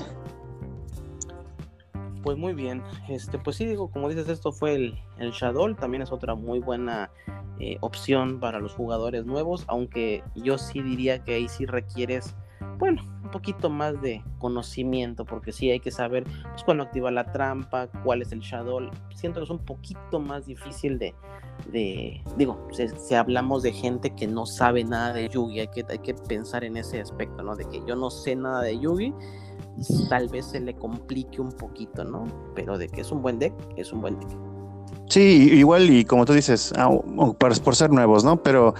Pues 2.23 2.37
muy 2.37 2.53
bien. 2.53 2.83
Este, 3.07 3.37
pues 3.37 3.55
sí, 3.55 3.65
digo, 3.65 3.89
como 3.89 4.09
dices, 4.09 4.27
esto 4.27 4.51
fue 4.51 4.75
el, 4.75 4.99
el 5.17 5.31
Shadow. 5.31 5.75
También 5.75 6.01
es 6.03 6.11
otra 6.11 6.35
muy 6.35 6.59
buena 6.59 7.09
eh, 7.59 7.77
opción 7.81 8.39
para 8.39 8.59
los 8.59 8.73
jugadores 8.73 9.25
nuevos. 9.25 9.63
Aunque 9.67 10.23
yo 10.35 10.57
sí 10.57 10.81
diría 10.81 11.23
que 11.23 11.35
ahí 11.35 11.47
sí 11.47 11.65
requieres 11.65 12.35
bueno, 12.79 13.01
un 13.23 13.31
poquito 13.31 13.69
más 13.69 14.01
de 14.01 14.23
conocimiento, 14.39 15.25
porque 15.25 15.51
sí 15.51 15.69
hay 15.69 15.79
que 15.79 15.91
saber 15.91 16.23
pues, 16.23 16.63
cuándo 16.63 16.83
activa 16.83 17.11
la 17.11 17.31
trampa, 17.31 17.87
cuál 18.03 18.21
es 18.21 18.31
el 18.31 18.39
shadow. 18.39 18.89
Siento 19.15 19.39
que 19.39 19.45
es 19.45 19.49
un 19.49 19.63
poquito 19.65 20.19
más 20.19 20.45
difícil 20.45 20.99
de, 20.99 21.13
de 21.71 22.21
digo, 22.37 22.67
si, 22.71 23.15
hablamos 23.15 23.63
de 23.63 23.73
gente 23.73 24.11
que 24.11 24.27
no 24.27 24.45
sabe 24.45 24.83
nada 24.83 25.13
de 25.13 25.29
Yugi, 25.29 25.59
hay 25.61 25.67
que, 25.67 25.85
hay 25.89 25.99
que 25.99 26.13
pensar 26.13 26.63
en 26.63 26.77
ese 26.77 27.01
aspecto, 27.01 27.43
¿no? 27.43 27.55
De 27.55 27.65
que 27.65 27.81
yo 27.87 27.95
no 27.95 28.09
sé 28.09 28.35
nada 28.35 28.61
de 28.61 28.79
Yugi, 28.79 29.13
tal 30.09 30.27
vez 30.29 30.45
se 30.45 30.59
le 30.59 30.75
complique 30.75 31.41
un 31.41 31.51
poquito, 31.51 32.03
¿no? 32.03 32.25
Pero 32.55 32.77
de 32.77 32.87
que 32.87 33.01
es 33.01 33.11
un 33.11 33.21
buen 33.21 33.39
deck, 33.39 33.53
es 33.75 33.91
un 33.91 34.01
buen 34.01 34.19
deck. 34.19 34.29
Sí, 35.09 35.49
igual 35.53 35.89
y 35.89 36.03
como 36.03 36.25
tú 36.25 36.33
dices, 36.33 36.73
ah, 36.77 36.89
por 37.37 37.75
ser 37.75 37.91
nuevos, 37.91 38.23
¿no? 38.23 38.41
Pero 38.43 38.73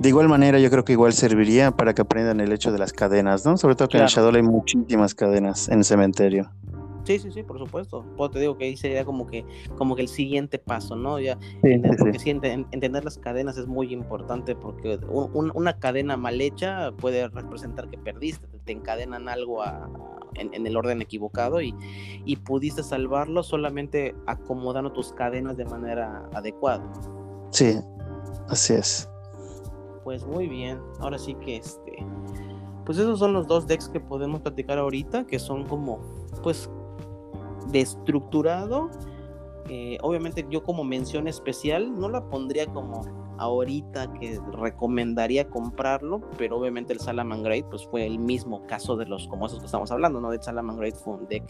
de 0.00 0.08
igual 0.08 0.30
manera, 0.30 0.58
yo 0.58 0.70
creo 0.70 0.82
que 0.82 0.92
igual 0.92 1.12
serviría 1.12 1.72
para 1.72 1.92
que 1.92 2.00
aprendan 2.00 2.40
el 2.40 2.50
hecho 2.52 2.72
de 2.72 2.78
las 2.78 2.94
cadenas, 2.94 3.44
¿no? 3.44 3.58
Sobre 3.58 3.74
todo 3.74 3.88
que 3.88 3.98
en 3.98 4.04
el 4.04 4.08
Shadow 4.08 4.34
hay 4.34 4.42
muchísimas 4.42 5.14
cadenas 5.14 5.68
en 5.68 5.80
el 5.80 5.84
cementerio. 5.84 6.50
Sí, 7.04 7.18
sí, 7.18 7.30
sí, 7.30 7.42
por 7.42 7.58
supuesto. 7.58 8.06
Pues 8.16 8.30
te 8.30 8.40
digo 8.40 8.56
que 8.56 8.64
ahí 8.64 8.78
sería 8.78 9.04
como 9.04 9.26
que, 9.26 9.44
como 9.76 9.96
que 9.96 10.00
el 10.00 10.08
siguiente 10.08 10.58
paso, 10.58 10.96
¿no? 10.96 11.20
Ya, 11.20 11.38
porque 11.98 12.18
sí. 12.18 12.30
entender 12.30 13.04
las 13.04 13.18
cadenas 13.18 13.58
es 13.58 13.66
muy 13.66 13.92
importante 13.92 14.56
porque 14.56 14.98
una 15.10 15.78
cadena 15.78 16.16
mal 16.16 16.40
hecha 16.40 16.92
puede 16.92 17.28
representar 17.28 17.90
que 17.90 17.98
perdiste, 17.98 18.46
te 18.64 18.72
encadenan 18.72 19.28
algo 19.28 19.62
en, 20.34 20.66
el 20.66 20.76
orden 20.78 21.02
equivocado 21.02 21.60
y, 21.60 21.74
y 22.24 22.36
pudiste 22.36 22.82
salvarlo 22.82 23.42
solamente 23.42 24.14
acomodando 24.26 24.92
tus 24.92 25.12
cadenas 25.12 25.58
de 25.58 25.66
manera 25.66 26.26
adecuada. 26.32 26.90
Sí, 27.50 27.78
así 28.48 28.72
es. 28.72 29.09
Pues 30.04 30.26
muy 30.26 30.48
bien, 30.48 30.80
ahora 31.00 31.18
sí 31.18 31.34
que 31.34 31.56
este, 31.56 32.04
pues 32.84 32.98
esos 32.98 33.18
son 33.18 33.32
los 33.32 33.46
dos 33.46 33.66
decks 33.66 33.88
que 33.88 34.00
podemos 34.00 34.40
platicar 34.40 34.78
ahorita, 34.78 35.26
que 35.26 35.38
son 35.38 35.64
como, 35.66 36.00
pues 36.42 36.70
de 37.68 37.80
estructurado. 37.80 38.90
Eh, 39.68 39.98
obviamente 40.02 40.44
yo 40.50 40.64
como 40.64 40.82
mención 40.82 41.28
especial 41.28 41.96
no 41.96 42.08
la 42.08 42.28
pondría 42.28 42.66
como 42.66 43.02
ahorita 43.38 44.12
que 44.14 44.38
recomendaría 44.52 45.48
comprarlo, 45.48 46.20
pero 46.36 46.58
obviamente 46.58 46.92
el 46.92 47.00
Salaman 47.00 47.42
Great 47.42 47.66
pues 47.70 47.86
fue 47.86 48.04
el 48.04 48.18
mismo 48.18 48.66
caso 48.66 48.96
de 48.96 49.06
los 49.06 49.28
como 49.28 49.46
esos 49.46 49.60
que 49.60 49.66
estamos 49.66 49.90
hablando, 49.90 50.20
¿no? 50.20 50.30
De 50.30 50.42
Salaman 50.42 50.76
Great 50.76 50.96
fue 50.96 51.14
un 51.14 51.26
deck 51.28 51.44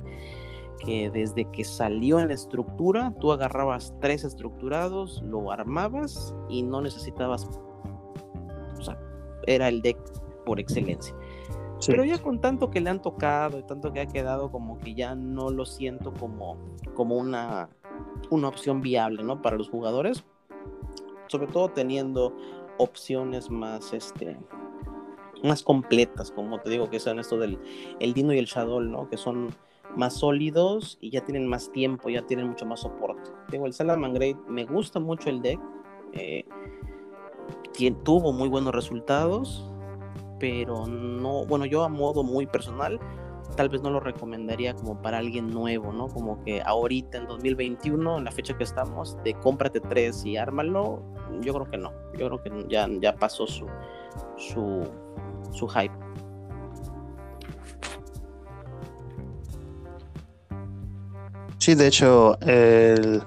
que 0.85 1.11
desde 1.11 1.45
que 1.51 1.65
salió 1.65 2.21
en 2.21 2.29
la 2.29 2.35
estructura, 2.35 3.15
tú 3.21 3.33
agarrabas 3.33 3.95
tres 4.01 4.25
estructurados, 4.25 5.23
lo 5.23 5.51
armabas 5.51 6.35
y 6.49 6.63
no 6.63 6.81
necesitabas, 6.81 7.49
era 9.55 9.69
el 9.69 9.83
deck 9.83 9.99
por 10.45 10.61
excelencia. 10.61 11.15
Pero 11.87 12.05
ya 12.05 12.19
con 12.19 12.41
tanto 12.41 12.71
que 12.71 12.81
le 12.81 12.91
han 12.91 13.01
tocado 13.01 13.59
y 13.59 13.63
tanto 13.63 13.93
que 13.93 14.01
ha 14.01 14.07
quedado 14.07 14.51
como 14.51 14.79
que 14.79 14.95
ya 14.95 15.15
no 15.15 15.51
lo 15.51 15.65
siento 15.65 16.13
como, 16.13 16.59
como 16.95 17.17
una, 17.17 17.71
una 18.31 18.49
opción 18.49 18.83
viable, 18.83 19.23
¿no? 19.23 19.41
Para 19.41 19.57
los 19.57 19.71
jugadores. 19.71 20.25
Sobre 21.29 21.47
todo 21.47 21.71
teniendo 21.71 22.37
opciones 22.77 23.51
más, 23.51 23.93
este, 23.93 24.37
más 25.43 25.63
completas, 25.63 26.31
como 26.31 26.61
te 26.61 26.71
digo, 26.71 26.91
que 26.91 27.01
son 27.01 27.19
esto 27.19 27.39
del 27.39 27.59
el 28.01 28.13
Dino 28.13 28.33
y 28.33 28.39
el 28.39 28.47
Shadow, 28.47 28.81
¿no? 28.81 29.09
Que 29.09 29.17
son 29.17 29.55
más 29.97 30.15
sólidos 30.15 30.99
y 31.01 31.11
ya 31.11 31.25
tienen 31.25 31.47
más 31.47 31.71
tiempo, 31.73 32.11
ya 32.11 32.23
tienen 32.27 32.49
mucho 32.49 32.67
más 32.67 32.81
soporte. 32.81 33.31
Digo, 33.51 33.67
el 33.67 33.73
Salaman 33.73 34.15
Great 34.15 34.37
me 34.49 34.65
gusta 34.65 35.01
mucho 35.01 35.31
el 35.31 35.41
deck. 35.41 35.61
Eh, 36.13 36.45
tuvo 38.05 38.33
muy 38.33 38.49
buenos 38.49 38.75
resultados 38.75 39.71
pero 40.41 40.87
no, 40.87 41.45
bueno, 41.45 41.67
yo 41.67 41.85
a 41.85 41.89
modo 41.89 42.25
muy 42.25 42.47
personal, 42.47 42.99
tal 43.57 43.69
vez 43.69 43.83
no 43.83 43.91
lo 43.91 44.01
recomendaría 44.01 44.75
como 44.75 45.01
para 45.01 45.19
alguien 45.19 45.49
nuevo, 45.51 45.93
¿no? 45.93 46.09
Como 46.09 46.43
que 46.43 46.63
ahorita 46.63 47.19
en 47.19 47.27
2021, 47.27 48.19
en 48.19 48.25
la 48.25 48.33
fecha 48.33 48.57
que 48.57 48.65
estamos, 48.65 49.17
de 49.23 49.35
cómprate 49.35 49.81
tres 49.81 50.25
y 50.25 50.37
ármalo, 50.37 51.03
yo 51.43 51.55
creo 51.55 51.71
que 51.71 51.77
no, 51.77 51.93
yo 52.19 52.27
creo 52.27 52.43
que 52.43 52.67
ya, 52.69 52.89
ya 53.01 53.15
pasó 53.15 53.47
su, 53.47 53.67
su, 54.37 54.83
su 55.53 55.69
hype. 55.69 55.95
Sí, 61.59 61.75
de 61.75 61.87
hecho, 61.87 62.41
el, 62.41 63.23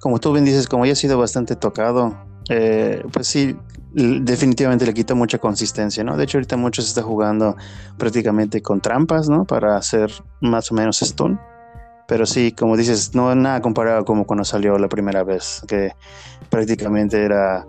como 0.00 0.18
tú 0.18 0.32
bien 0.32 0.44
dices, 0.44 0.66
como 0.66 0.84
ya 0.84 0.92
ha 0.92 0.96
sido 0.96 1.16
bastante 1.16 1.54
tocado, 1.54 2.12
eh, 2.48 3.04
pues 3.12 3.28
sí, 3.28 3.56
definitivamente 3.96 4.84
le 4.84 4.92
quita 4.92 5.14
mucha 5.14 5.38
consistencia, 5.38 6.04
¿no? 6.04 6.16
De 6.16 6.24
hecho, 6.24 6.36
ahorita 6.36 6.56
muchos 6.58 6.84
se 6.84 6.90
está 6.90 7.02
jugando 7.02 7.56
prácticamente 7.96 8.60
con 8.60 8.80
trampas, 8.80 9.28
¿no? 9.28 9.46
Para 9.46 9.76
hacer 9.76 10.10
más 10.40 10.70
o 10.70 10.74
menos 10.74 10.98
stun. 11.00 11.40
Pero 12.06 12.26
sí, 12.26 12.52
como 12.52 12.76
dices, 12.76 13.14
no 13.14 13.34
nada 13.34 13.60
comparado 13.62 14.04
como 14.04 14.26
cuando 14.26 14.44
salió 14.44 14.76
la 14.78 14.88
primera 14.88 15.24
vez, 15.24 15.62
que 15.66 15.92
prácticamente 16.50 17.24
era, 17.24 17.66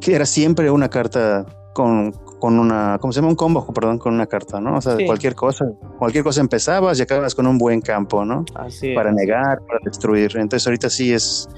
que 0.00 0.14
era 0.14 0.24
siempre 0.24 0.70
una 0.70 0.88
carta 0.88 1.44
con, 1.74 2.12
con, 2.12 2.60
una, 2.60 2.98
¿cómo 3.00 3.12
se 3.12 3.20
llama? 3.20 3.30
Un 3.30 3.36
combo, 3.36 3.66
perdón, 3.74 3.98
con 3.98 4.14
una 4.14 4.26
carta, 4.26 4.60
¿no? 4.60 4.76
O 4.76 4.80
sea, 4.80 4.96
cualquier 5.04 5.34
cosa, 5.34 5.64
cualquier 5.98 6.22
cosa 6.22 6.40
empezabas 6.40 7.00
y 7.00 7.02
acabas 7.02 7.34
con 7.34 7.46
un 7.48 7.58
buen 7.58 7.80
campo, 7.80 8.24
¿no? 8.24 8.44
Así 8.54 8.94
para 8.94 9.10
negar, 9.12 9.58
para 9.66 9.80
destruir. 9.84 10.36
Entonces 10.36 10.66
ahorita 10.66 10.88
sí 10.88 11.12
es 11.12 11.48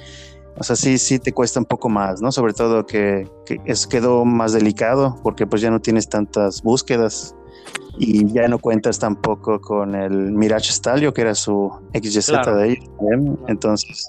o 0.57 0.63
sea, 0.63 0.77
sí, 0.77 0.99
sí 0.99 1.19
te 1.19 1.33
cuesta 1.33 1.59
un 1.59 1.67
poco 1.67 1.89
más, 1.89 2.23
¿no? 2.23 2.31
Sobre 2.31 2.53
todo 2.53 2.87
que, 2.87 3.29
es, 3.65 3.87
quedó 3.87 4.25
más 4.25 4.53
delicado 4.53 5.17
porque 5.23 5.47
pues 5.47 5.63
ya 5.63 5.71
no 5.71 5.81
tienes 5.81 6.09
tantas 6.09 6.63
búsquedas 6.63 7.35
y 7.99 8.27
ya 8.33 8.47
no 8.49 8.59
cuentas 8.59 8.99
tampoco 8.99 9.61
con 9.61 9.95
el 9.95 10.33
Mirage 10.33 10.73
Stalio, 10.73 11.13
que 11.13 11.23
era 11.23 11.35
su 11.35 11.73
XYZ 11.93 12.29
de 12.57 12.63
ahí. 12.63 12.79
Entonces, 13.49 14.07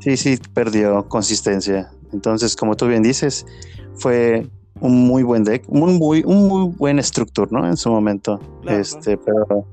sí, 0.00 0.16
sí, 0.16 0.38
perdió 0.52 1.08
consistencia. 1.08 1.90
Entonces, 2.12 2.54
como 2.54 2.76
tú 2.76 2.86
bien 2.86 3.02
dices, 3.02 3.46
fue 3.94 4.46
un 4.80 5.06
muy 5.06 5.22
buen 5.22 5.44
deck, 5.44 5.64
un 5.68 5.96
muy, 5.96 6.22
un 6.26 6.48
muy 6.48 6.74
buen 6.76 6.98
estructura, 6.98 7.48
¿no? 7.50 7.66
En 7.66 7.76
su 7.76 7.90
momento. 7.90 8.40
este, 8.66 9.16
pero 9.16 9.66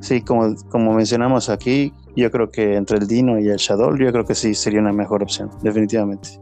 sí, 0.00 0.20
como, 0.20 0.54
como 0.68 0.94
mencionamos 0.94 1.48
aquí, 1.48 1.92
yo 2.16 2.30
creo 2.30 2.50
que 2.50 2.76
entre 2.76 2.98
el 2.98 3.06
Dino 3.06 3.38
y 3.38 3.48
el 3.48 3.56
Shadow, 3.56 3.96
yo 3.96 4.10
creo 4.12 4.24
que 4.24 4.34
sí 4.34 4.54
sería 4.54 4.80
una 4.80 4.92
mejor 4.92 5.22
opción, 5.22 5.50
definitivamente. 5.62 6.40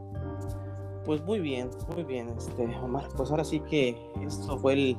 Pues 1.05 1.23
muy 1.25 1.41
bien, 1.41 1.69
muy 1.95 2.05
bien, 2.05 2.29
este, 2.37 2.65
Omar. 2.83 3.09
Pues 3.17 3.31
ahora 3.31 3.45
sí 3.45 3.61
que 3.61 3.97
esto 4.25 4.59
fue 4.59 4.75
el, 4.75 4.97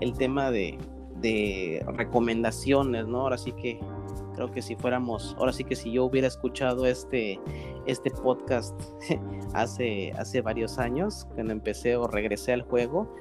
el 0.00 0.12
tema 0.14 0.50
de, 0.50 0.78
de 1.20 1.84
recomendaciones, 1.88 3.06
¿no? 3.06 3.22
Ahora 3.22 3.38
sí 3.38 3.52
que 3.52 3.80
creo 4.34 4.50
que 4.50 4.62
si 4.62 4.76
fuéramos, 4.76 5.34
ahora 5.38 5.52
sí 5.52 5.64
que 5.64 5.76
si 5.76 5.92
yo 5.92 6.04
hubiera 6.04 6.28
escuchado 6.28 6.86
este, 6.86 7.40
este 7.86 8.10
podcast 8.10 8.78
hace, 9.54 10.12
hace 10.12 10.40
varios 10.40 10.78
años, 10.78 11.26
cuando 11.34 11.52
empecé 11.52 11.96
o 11.96 12.06
regresé 12.06 12.52
al 12.52 12.62
juego, 12.62 13.12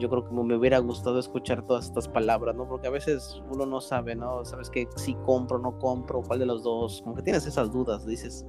yo 0.00 0.08
creo 0.08 0.24
que 0.24 0.34
me 0.34 0.56
hubiera 0.56 0.78
gustado 0.78 1.18
escuchar 1.18 1.64
todas 1.64 1.86
estas 1.86 2.08
palabras, 2.08 2.56
¿no? 2.56 2.66
Porque 2.66 2.88
a 2.88 2.90
veces 2.90 3.40
uno 3.50 3.66
no 3.66 3.80
sabe, 3.80 4.16
¿no? 4.16 4.44
Sabes 4.44 4.70
que 4.70 4.88
si 4.96 5.14
compro 5.14 5.58
no 5.58 5.78
compro, 5.78 6.22
cuál 6.22 6.40
de 6.40 6.46
los 6.46 6.62
dos, 6.62 7.02
como 7.02 7.14
que 7.14 7.22
tienes 7.22 7.46
esas 7.46 7.70
dudas, 7.70 8.06
dices, 8.06 8.46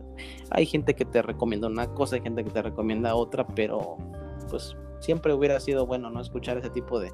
hay 0.50 0.66
gente 0.66 0.96
que 0.96 1.06
te 1.06 1.22
recomienda 1.22 1.68
una 1.68 1.94
cosa, 1.94 2.16
hay 2.16 2.22
gente 2.22 2.44
que 2.44 2.50
te 2.50 2.62
recomienda 2.62 3.14
otra, 3.16 3.46
pero 3.46 3.98
pues 4.50 4.76
siempre 5.00 5.34
hubiera 5.34 5.60
sido 5.60 5.86
bueno, 5.86 6.10
¿no? 6.10 6.22
Escuchar 6.22 6.58
ese 6.58 6.70
tipo 6.70 7.00
de, 7.00 7.12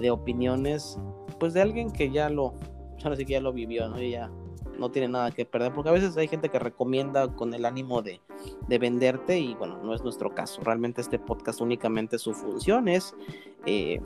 de 0.00 0.10
opiniones, 0.10 0.98
pues 1.38 1.52
de 1.52 1.62
alguien 1.62 1.90
que 1.90 2.10
ya 2.10 2.30
lo, 2.30 2.54
ahora 3.02 3.16
sí 3.16 3.26
que 3.26 3.34
ya 3.34 3.40
lo 3.40 3.52
vivió, 3.52 3.88
¿no? 3.88 4.00
Y 4.00 4.12
ya 4.12 4.30
no 4.78 4.90
tiene 4.90 5.08
nada 5.08 5.30
que 5.30 5.44
perder, 5.44 5.72
porque 5.72 5.90
a 5.90 5.92
veces 5.92 6.16
hay 6.16 6.28
gente 6.28 6.48
que 6.48 6.58
recomienda 6.58 7.28
con 7.34 7.54
el 7.54 7.64
ánimo 7.64 8.02
de, 8.02 8.20
de 8.68 8.78
venderte 8.78 9.38
y 9.38 9.54
bueno, 9.54 9.78
no 9.82 9.94
es 9.94 10.02
nuestro 10.02 10.34
caso. 10.34 10.60
Realmente 10.62 11.00
este 11.00 11.18
podcast 11.18 11.60
únicamente 11.60 12.18
su 12.18 12.34
función 12.34 12.88
es 12.88 13.14
eh, 13.66 14.00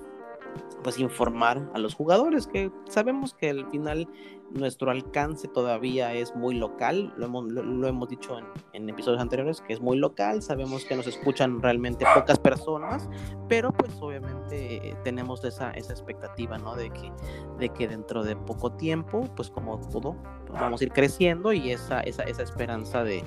pues 0.83 0.99
informar 0.99 1.71
a 1.75 1.79
los 1.79 1.95
jugadores 1.95 2.47
que 2.47 2.71
sabemos 2.89 3.35
que 3.35 3.51
al 3.51 3.71
final 3.71 4.09
nuestro 4.51 4.91
alcance 4.91 5.49
todavía 5.49 6.13
es 6.13 6.35
muy 6.35 6.55
local, 6.55 7.13
lo 7.17 7.27
hemos, 7.27 7.45
lo, 7.53 7.87
hemos 7.87 8.09
dicho 8.09 8.39
en, 8.73 8.89
episodios 8.89 9.21
anteriores, 9.21 9.61
que 9.61 9.73
es 9.73 9.81
muy 9.81 9.97
local, 9.97 10.43
sabemos 10.43 10.85
que 10.85 10.97
nos 10.97 11.07
escuchan 11.07 11.63
realmente 11.63 12.05
pocas 12.15 12.39
personas, 12.39 13.09
pero 13.49 13.73
pues 13.73 13.97
obviamente 14.01 14.97
tenemos 15.05 15.45
esa, 15.45 15.71
esa 15.73 15.93
expectativa, 15.93 16.59
¿no? 16.59 16.75
De 16.75 16.91
que, 16.91 17.13
de 17.59 17.69
que 17.69 17.87
dentro 17.87 18.25
de 18.25 18.35
poco 18.35 18.73
tiempo, 18.73 19.23
pues 19.37 19.51
como 19.51 19.79
todo, 19.89 20.17
vamos 20.51 20.81
a 20.81 20.85
ir 20.85 20.93
creciendo 20.93 21.53
y 21.53 21.71
esa, 21.71 22.01
esa, 22.01 22.25
esa 22.25 22.43
esperanza 22.43 23.05
de, 23.05 23.23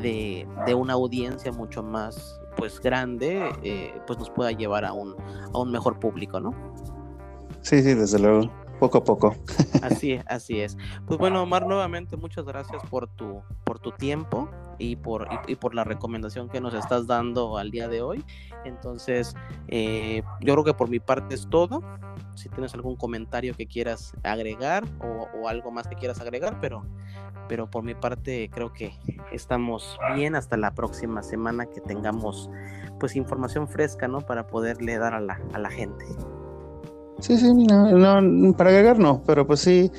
de, 0.00 0.46
de 0.66 0.74
una 0.74 0.92
audiencia 0.92 1.50
mucho 1.50 1.82
más 1.82 2.40
pues 2.56 2.80
grande, 2.80 3.50
eh, 3.62 3.94
pues 4.06 4.18
nos 4.18 4.30
pueda 4.30 4.50
llevar 4.50 4.84
a 4.84 4.92
un, 4.92 5.14
a 5.54 5.58
un 5.58 5.70
mejor 5.70 6.00
público, 6.00 6.40
¿no? 6.40 6.52
Sí, 7.68 7.82
sí, 7.82 7.92
desde 7.92 8.18
luego. 8.18 8.50
Poco 8.80 8.96
a 8.96 9.04
poco. 9.04 9.36
Así 9.82 10.12
es, 10.12 10.24
así 10.26 10.60
es. 10.60 10.78
Pues 11.06 11.18
bueno, 11.18 11.42
Omar, 11.42 11.66
nuevamente 11.66 12.16
muchas 12.16 12.46
gracias 12.46 12.82
por 12.88 13.08
tu, 13.08 13.42
por 13.64 13.78
tu 13.78 13.92
tiempo 13.92 14.48
y 14.78 14.96
por, 14.96 15.28
y, 15.46 15.56
por 15.56 15.74
la 15.74 15.84
recomendación 15.84 16.48
que 16.48 16.62
nos 16.62 16.72
estás 16.72 17.06
dando 17.06 17.58
al 17.58 17.70
día 17.70 17.88
de 17.88 18.00
hoy. 18.00 18.24
Entonces, 18.64 19.34
eh, 19.66 20.22
yo 20.40 20.54
creo 20.54 20.64
que 20.64 20.72
por 20.72 20.88
mi 20.88 20.98
parte 20.98 21.34
es 21.34 21.46
todo. 21.50 21.82
Si 22.36 22.48
tienes 22.48 22.72
algún 22.72 22.96
comentario 22.96 23.54
que 23.54 23.66
quieras 23.66 24.14
agregar 24.22 24.84
o, 25.00 25.26
o, 25.38 25.48
algo 25.48 25.70
más 25.70 25.88
que 25.88 25.96
quieras 25.96 26.22
agregar, 26.22 26.58
pero, 26.58 26.86
pero 27.50 27.70
por 27.70 27.82
mi 27.84 27.94
parte 27.94 28.48
creo 28.50 28.72
que 28.72 28.94
estamos 29.30 29.98
bien 30.14 30.36
hasta 30.36 30.56
la 30.56 30.72
próxima 30.72 31.22
semana 31.22 31.66
que 31.66 31.82
tengamos 31.82 32.48
pues 32.98 33.14
información 33.14 33.68
fresca, 33.68 34.08
¿no? 34.08 34.22
Para 34.22 34.46
poderle 34.46 34.96
dar 34.96 35.12
a 35.12 35.20
la, 35.20 35.38
a 35.52 35.58
la 35.58 35.68
gente. 35.68 36.06
Sí, 37.20 37.36
sí, 37.36 37.52
no, 37.52 38.54
para 38.56 38.70
agregar 38.70 38.98
no, 38.98 39.22
pero 39.26 39.46
pues 39.46 39.60
sí, 39.60 39.90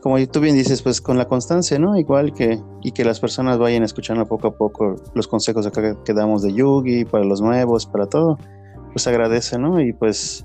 como 0.00 0.18
tú 0.26 0.40
bien 0.40 0.56
dices, 0.56 0.82
pues 0.82 1.00
con 1.00 1.16
la 1.16 1.26
constancia, 1.26 1.78
¿no? 1.78 1.96
Igual 1.96 2.34
que, 2.34 2.60
y 2.82 2.90
que 2.90 3.04
las 3.04 3.20
personas 3.20 3.58
vayan 3.58 3.84
escuchando 3.84 4.26
poco 4.26 4.48
a 4.48 4.56
poco 4.56 4.96
los 5.14 5.28
consejos 5.28 5.70
que 6.04 6.12
damos 6.12 6.42
de 6.42 6.52
Yugi, 6.52 7.04
para 7.04 7.24
los 7.24 7.40
nuevos, 7.40 7.86
para 7.86 8.06
todo, 8.06 8.38
pues 8.92 9.06
agradece, 9.06 9.56
¿no? 9.56 9.80
Y 9.80 9.92
pues 9.92 10.44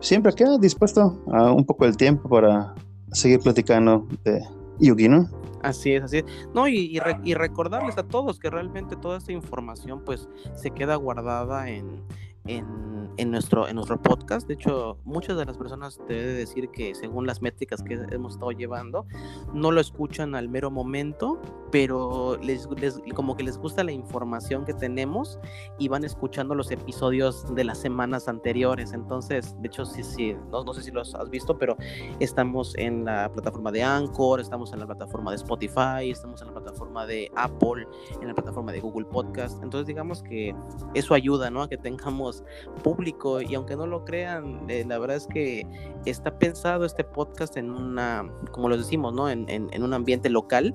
siempre 0.00 0.32
queda 0.32 0.58
dispuesto 0.58 1.22
a 1.32 1.52
un 1.52 1.64
poco 1.64 1.84
el 1.84 1.96
tiempo 1.96 2.28
para 2.28 2.74
seguir 3.12 3.38
platicando 3.38 4.06
de, 4.24 4.42
Yugi, 4.80 5.08
¿no? 5.08 5.28
Así 5.62 5.92
es, 5.92 6.04
así 6.04 6.18
es. 6.18 6.24
No, 6.54 6.68
y, 6.68 7.00
y, 7.24 7.34
recordarles 7.34 7.98
a 7.98 8.04
todos 8.04 8.38
que 8.38 8.48
realmente 8.48 8.94
toda 8.96 9.18
esta 9.18 9.32
información 9.32 10.02
pues 10.04 10.28
se 10.54 10.70
queda 10.70 10.94
guardada 10.94 11.68
en, 11.68 12.02
en, 12.48 13.30
nuestro, 13.30 13.68
en 13.68 13.76
nuestro 13.76 14.00
podcast. 14.00 14.48
De 14.48 14.54
hecho, 14.54 14.98
muchas 15.04 15.36
de 15.36 15.44
las 15.44 15.56
personas 15.56 15.98
te 16.06 16.14
debe 16.14 16.32
decir 16.32 16.70
que 16.70 16.94
según 16.94 17.26
las 17.26 17.42
métricas 17.42 17.82
que 17.82 17.94
hemos 18.10 18.34
estado 18.34 18.52
llevando, 18.52 19.06
no 19.52 19.70
lo 19.70 19.80
escuchan 19.80 20.34
al 20.34 20.48
mero 20.48 20.70
momento, 20.70 21.40
pero 21.70 22.38
les, 22.42 22.68
como 23.14 23.36
que 23.36 23.42
les 23.42 23.58
gusta 23.58 23.84
la 23.84 23.92
información 23.92 24.64
que 24.64 24.74
tenemos 24.74 25.38
y 25.78 25.88
van 25.88 26.04
escuchando 26.04 26.54
los 26.54 26.70
episodios 26.70 27.54
de 27.54 27.64
las 27.64 27.78
semanas 27.78 28.28
anteriores. 28.28 28.92
Entonces, 28.92 29.54
de 29.60 29.68
hecho, 29.68 29.84
sí, 29.84 30.02
sí, 30.02 30.36
no, 30.50 30.64
no 30.64 30.72
sé 30.72 30.82
si 30.82 30.90
los 30.90 31.14
has 31.14 31.28
visto, 31.28 31.58
pero 31.58 31.76
estamos 32.20 32.74
en 32.76 33.04
la 33.04 33.30
plataforma 33.30 33.70
de 33.70 33.82
Anchor, 33.82 34.40
estamos 34.40 34.72
en 34.72 34.80
la 34.80 34.86
plataforma 34.86 35.30
de 35.32 35.36
Spotify, 35.36 36.10
estamos 36.10 36.40
en 36.40 36.48
la 36.48 36.54
plataforma 36.54 37.06
de 37.06 37.30
Apple, 37.36 37.86
en 38.20 38.28
la 38.28 38.34
plataforma 38.34 38.72
de 38.72 38.80
Google 38.80 39.06
Podcast. 39.06 39.62
Entonces, 39.62 39.86
digamos 39.86 40.22
que 40.22 40.54
eso 40.94 41.14
ayuda, 41.14 41.50
¿no? 41.50 41.62
A 41.62 41.68
que 41.68 41.76
tengamos 41.76 42.37
público 42.82 43.40
y 43.40 43.54
aunque 43.54 43.76
no 43.76 43.86
lo 43.86 44.04
crean, 44.04 44.68
eh, 44.68 44.84
la 44.86 44.98
verdad 44.98 45.16
es 45.16 45.26
que 45.26 45.66
está 46.04 46.38
pensado 46.38 46.84
este 46.84 47.04
podcast 47.04 47.56
en 47.56 47.70
una, 47.70 48.30
como 48.52 48.68
lo 48.68 48.76
decimos, 48.76 49.12
¿no? 49.14 49.28
En, 49.30 49.46
en, 49.48 49.82
un 49.82 49.94
ambiente 49.94 50.28
local, 50.30 50.74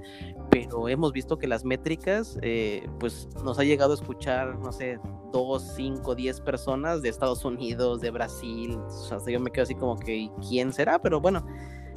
pero 0.49 0.87
hemos 0.89 1.13
visto 1.13 1.37
que 1.37 1.47
las 1.47 1.65
métricas, 1.65 2.37
eh, 2.41 2.87
pues 2.99 3.27
nos 3.43 3.59
ha 3.59 3.63
llegado 3.63 3.91
a 3.91 3.95
escuchar, 3.95 4.59
no 4.59 4.71
sé, 4.71 4.99
dos, 5.31 5.73
cinco, 5.75 6.15
diez 6.15 6.39
personas 6.39 7.01
de 7.01 7.09
Estados 7.09 7.43
Unidos, 7.45 8.01
de 8.01 8.11
Brasil, 8.11 8.77
o 8.77 8.89
sea, 8.89 9.17
yo 9.27 9.39
me 9.39 9.51
quedo 9.51 9.63
así 9.63 9.75
como 9.75 9.97
que, 9.97 10.29
¿quién 10.47 10.71
será? 10.73 11.01
Pero 11.01 11.19
bueno, 11.19 11.45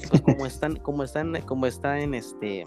pues 0.08 0.20
como 0.22 0.46
están, 0.46 0.76
como 0.76 1.02
están, 1.02 1.40
como 1.42 1.66
está 1.66 2.00
en 2.00 2.14
este 2.14 2.66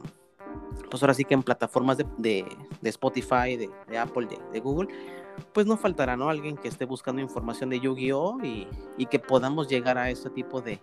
pues 0.89 1.03
ahora 1.03 1.13
sí 1.13 1.23
que 1.23 1.33
en 1.33 1.43
plataformas 1.43 1.97
de, 1.97 2.05
de, 2.17 2.89
Spotify, 2.89 3.55
de, 3.57 3.69
de 3.87 3.97
Apple, 3.97 4.27
de, 4.51 4.59
Google, 4.59 4.89
pues 5.53 5.65
no 5.65 5.77
faltará, 5.77 6.17
¿no? 6.17 6.29
Alguien 6.29 6.57
que 6.57 6.67
esté 6.67 6.85
buscando 6.85 7.21
información 7.21 7.69
de 7.69 7.79
Yu-Gi-Oh! 7.79 8.39
Y, 8.43 8.67
y, 8.97 9.05
que 9.05 9.19
podamos 9.19 9.67
llegar 9.67 9.97
a 9.97 10.09
este 10.09 10.29
tipo 10.29 10.61
de, 10.61 10.79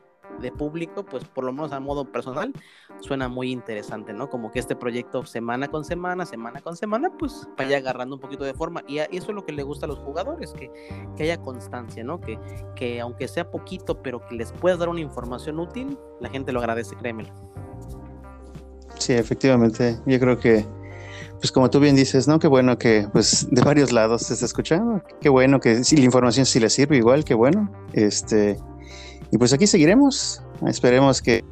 público, 0.58 1.02
pues 1.02 1.24
por 1.24 1.44
lo 1.44 1.52
menos 1.52 1.72
a 1.72 1.80
modo 1.80 2.12
personal, 2.12 2.52
suena 3.00 3.26
muy 3.26 3.50
interesante, 3.50 4.12
¿no? 4.12 4.28
Como 4.28 4.52
que 4.52 4.58
este 4.58 4.76
proyecto 4.76 5.24
semana 5.24 5.68
con 5.68 5.84
semana, 5.84 6.26
semana 6.26 6.60
con 6.60 6.76
semana, 6.76 7.10
pues 7.18 7.48
vaya 7.56 7.78
agarrando 7.78 8.16
un 8.16 8.20
poquito 8.20 8.44
de 8.44 8.52
forma. 8.52 8.82
Y 8.86 8.98
eso 8.98 9.28
es 9.28 9.34
lo 9.34 9.46
que 9.46 9.52
le 9.52 9.62
gusta 9.62 9.86
a 9.86 9.88
los 9.88 9.98
jugadores, 9.98 10.52
que, 10.52 10.70
que 11.16 11.22
haya 11.22 11.40
constancia, 11.40 12.04
¿no? 12.04 12.20
Que, 12.20 12.38
que 12.76 13.00
aunque 13.00 13.28
sea 13.28 13.50
poquito, 13.50 14.02
pero 14.02 14.20
que 14.26 14.34
les 14.34 14.52
puedas 14.52 14.78
dar 14.78 14.90
una 14.90 15.00
información 15.00 15.58
útil, 15.58 15.98
la 16.20 16.28
gente 16.28 16.52
lo 16.52 16.60
agradece, 16.60 16.94
créemelo. 16.96 17.32
Sí, 18.98 19.12
efectivamente. 19.12 19.98
Yo 20.06 20.18
creo 20.18 20.38
que 20.38 20.66
pues 21.38 21.52
como 21.52 21.68
tú 21.70 21.80
bien 21.80 21.96
dices, 21.96 22.26
¿no? 22.26 22.38
Qué 22.38 22.48
bueno 22.48 22.78
que 22.78 23.08
pues 23.12 23.46
de 23.50 23.62
varios 23.62 23.92
lados 23.92 24.22
se 24.22 24.34
está 24.34 24.46
escuchando. 24.46 25.02
Qué 25.20 25.28
bueno 25.28 25.60
que 25.60 25.84
si 25.84 25.96
la 25.96 26.04
información 26.04 26.46
sí 26.46 26.60
le 26.60 26.70
sirve 26.70 26.96
igual, 26.96 27.24
qué 27.24 27.34
bueno. 27.34 27.70
Este, 27.92 28.58
y 29.30 29.38
pues 29.38 29.52
aquí 29.52 29.66
seguiremos. 29.66 30.42
Esperemos 30.66 31.20
que 31.20 31.44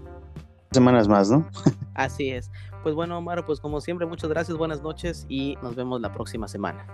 semanas 0.73 1.07
más, 1.07 1.31
¿no? 1.31 1.47
Así 1.95 2.31
es. 2.31 2.51
Pues 2.83 2.95
bueno, 2.95 3.19
Omar, 3.19 3.47
pues 3.47 3.61
como 3.61 3.81
siempre, 3.81 4.07
muchas 4.07 4.29
gracias, 4.31 4.57
buenas 4.57 4.83
noches 4.83 5.27
y 5.29 5.57
nos 5.63 5.75
vemos 5.75 6.01
la 6.01 6.13
próxima 6.13 6.49
semana. 6.49 6.87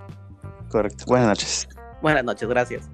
Correcto. 0.68 1.04
Buenas 1.06 1.28
noches. 1.28 1.68
Buenas 2.02 2.24
noches, 2.24 2.48
gracias. 2.48 2.90